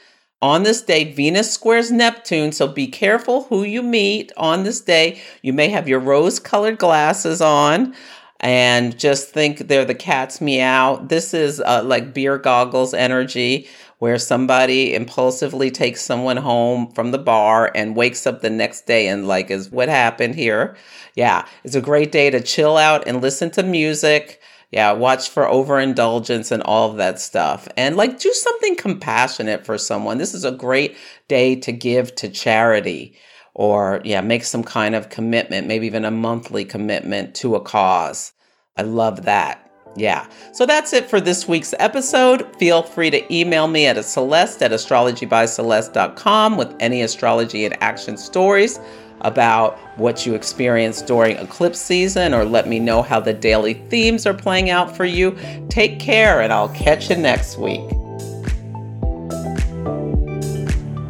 On 0.40 0.62
this 0.62 0.83
day, 0.83 1.03
Venus 1.12 1.53
squares 1.53 1.90
Neptune, 1.90 2.53
so 2.53 2.68
be 2.68 2.87
careful 2.87 3.44
who 3.44 3.64
you 3.64 3.83
meet 3.83 4.31
on 4.37 4.62
this 4.62 4.81
day. 4.81 5.20
You 5.42 5.53
may 5.53 5.68
have 5.68 5.88
your 5.88 5.98
rose 5.98 6.38
colored 6.38 6.79
glasses 6.79 7.40
on 7.40 7.92
and 8.38 8.96
just 8.96 9.31
think 9.31 9.66
they're 9.66 9.85
the 9.85 9.96
cat's 9.96 10.40
meow. 10.40 11.05
This 11.05 11.35
is 11.35 11.61
uh, 11.61 11.83
like 11.85 12.14
beer 12.14 12.38
goggles 12.38 12.94
energy 12.94 13.66
where 13.98 14.16
somebody 14.16 14.94
impulsively 14.94 15.72
takes 15.72 16.03
someone 16.03 16.37
home 16.37 16.92
from 16.92 17.11
the 17.11 17.18
bar 17.18 17.72
and 17.74 17.96
wakes 17.96 18.24
up 18.24 18.40
the 18.40 18.51
next 18.51 18.87
day 18.87 19.09
and 19.09 19.27
like 19.27 19.51
is 19.51 19.72
what 19.72 19.88
happened 19.88 20.37
here. 20.37 20.77
Yeah, 21.16 21.48
it's 21.64 21.74
a 21.74 21.81
great 21.81 22.12
day 22.12 22.31
to 22.31 22.40
chill 22.40 22.77
out 22.77 23.09
and 23.09 23.20
listen 23.20 23.51
to 23.51 23.64
music 23.64 24.40
yeah, 24.71 24.93
watch 24.93 25.31
for 25.31 25.49
overindulgence 25.49 26.51
and 26.51 26.63
all 26.63 26.91
of 26.91 26.99
that 26.99 27.21
stuff. 27.21 27.69
And 27.77 27.97
like 27.97 28.19
do 28.19 28.33
something 28.33 28.77
compassionate 28.77 29.65
for 29.65 29.79
someone. 29.79 30.19
This 30.19 30.35
is 30.35 30.45
a 30.45 30.53
great 30.53 30.97
day 31.27 31.57
to 31.57 31.73
give 31.73 32.15
to 32.17 32.29
charity 32.29 33.17
or 33.55 34.01
yeah, 34.05 34.21
make 34.21 34.45
some 34.45 34.63
kind 34.63 34.95
of 34.95 35.09
commitment, 35.09 35.67
maybe 35.67 35.87
even 35.87 36.05
a 36.05 36.11
monthly 36.11 36.65
commitment 36.65 37.35
to 37.37 37.57
a 37.57 37.61
cause. 37.61 38.33
I 38.77 38.83
love 38.83 39.25
that. 39.25 39.65
Yeah. 39.97 40.29
So 40.53 40.67
that's 40.67 40.93
it 40.93 41.09
for 41.09 41.21
this 41.21 41.49
week's 41.49 41.75
episode. 41.79 42.55
Feel 42.59 42.83
free 42.83 43.11
to 43.11 43.35
email 43.35 43.67
me 43.67 43.87
at 43.87 43.97
a 43.97 44.03
celeste 44.03 44.63
at 44.63 44.71
astrologybyceleste.com 44.71 46.57
with 46.57 46.75
any 46.79 47.03
astrology 47.03 47.65
and 47.65 47.83
action 47.83 48.17
stories 48.17 48.79
about 49.23 49.79
what 49.99 50.25
you 50.25 50.35
experienced 50.35 51.07
during 51.07 51.37
eclipse 51.37 51.81
season 51.81 52.35
or 52.35 52.45
let 52.45 52.69
me 52.69 52.79
know 52.79 53.03
how 53.03 53.21
the 53.21 53.33
daily 53.33 53.75
themes 53.75 54.27
are 54.27 54.35
playing 54.35 54.71
out 54.71 54.97
for 54.97 55.05
you. 55.05 55.37
Take 55.69 55.99
care, 55.99 56.41
and 56.41 56.53
I'll 56.53 56.69
catch 56.71 57.11
you 57.11 57.17
next 57.17 57.59
week. 57.59 57.83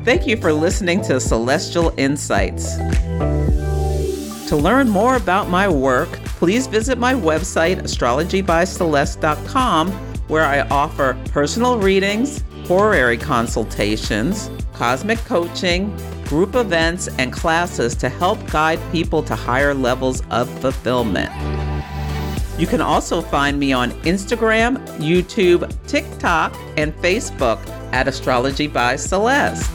Thank 0.05 0.27
you 0.27 0.39
for 0.39 0.55
listening 0.55 1.03
to 1.03 1.21
Celestial 1.21 1.93
Insights. 1.99 2.79
To 4.49 4.57
learn 4.57 4.89
more 4.89 5.17
about 5.17 5.51
my 5.51 5.69
work, 5.69 6.09
please 6.39 6.67
visit 6.67 6.97
my 6.97 7.13
website, 7.13 7.83
astrologybyceleste.com, 7.83 9.93
where 10.29 10.47
I 10.47 10.61
offer 10.69 11.23
personal 11.31 11.79
readings, 11.79 12.43
horary 12.65 13.19
consultations, 13.19 14.49
cosmic 14.73 15.19
coaching, 15.27 15.95
group 16.29 16.55
events, 16.55 17.09
and 17.19 17.33
classes 17.33 17.95
to 17.97 18.09
help 18.09 18.39
guide 18.51 18.79
people 18.93 19.23
to 19.23 19.35
higher 19.35 19.73
levels 19.73 20.23
of 20.31 20.49
fulfillment. 20.61 21.31
You 22.59 22.67
can 22.67 22.83
also 22.83 23.23
find 23.23 23.59
me 23.59 23.73
on 23.73 23.93
Instagram, 24.03 24.77
YouTube, 24.99 25.73
TikTok, 25.87 26.55
and 26.77 26.93
Facebook 26.97 27.59
at 27.93 28.07
Astrology 28.07 28.67
by 28.67 28.97
Celeste. 28.97 29.71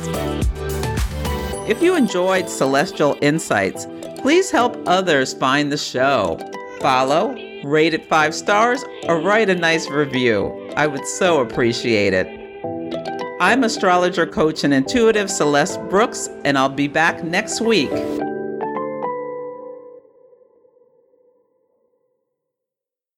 If 1.68 1.82
you 1.82 1.96
enjoyed 1.96 2.48
Celestial 2.50 3.18
Insights, 3.22 3.88
please 4.18 4.52
help 4.52 4.78
others 4.86 5.34
find 5.34 5.72
the 5.72 5.78
show. 5.78 6.38
Follow, 6.80 7.36
rate 7.64 7.96
it 7.96 8.06
five 8.08 8.36
stars, 8.36 8.84
or 9.08 9.20
write 9.20 9.50
a 9.50 9.56
nice 9.56 9.90
review. 9.90 10.70
I 10.76 10.86
would 10.86 11.08
so 11.08 11.42
appreciate 11.42 12.14
it. 12.14 12.43
I'm 13.44 13.66
astrologer, 13.66 14.26
coach, 14.26 14.64
and 14.64 14.74
intuitive 14.74 15.30
Celeste 15.30 15.78
Brooks, 15.90 16.30
and 16.46 16.58
I'll 16.58 16.70
be 16.70 16.88
back 16.88 17.26
next 17.26 17.60
week. 17.60 17.92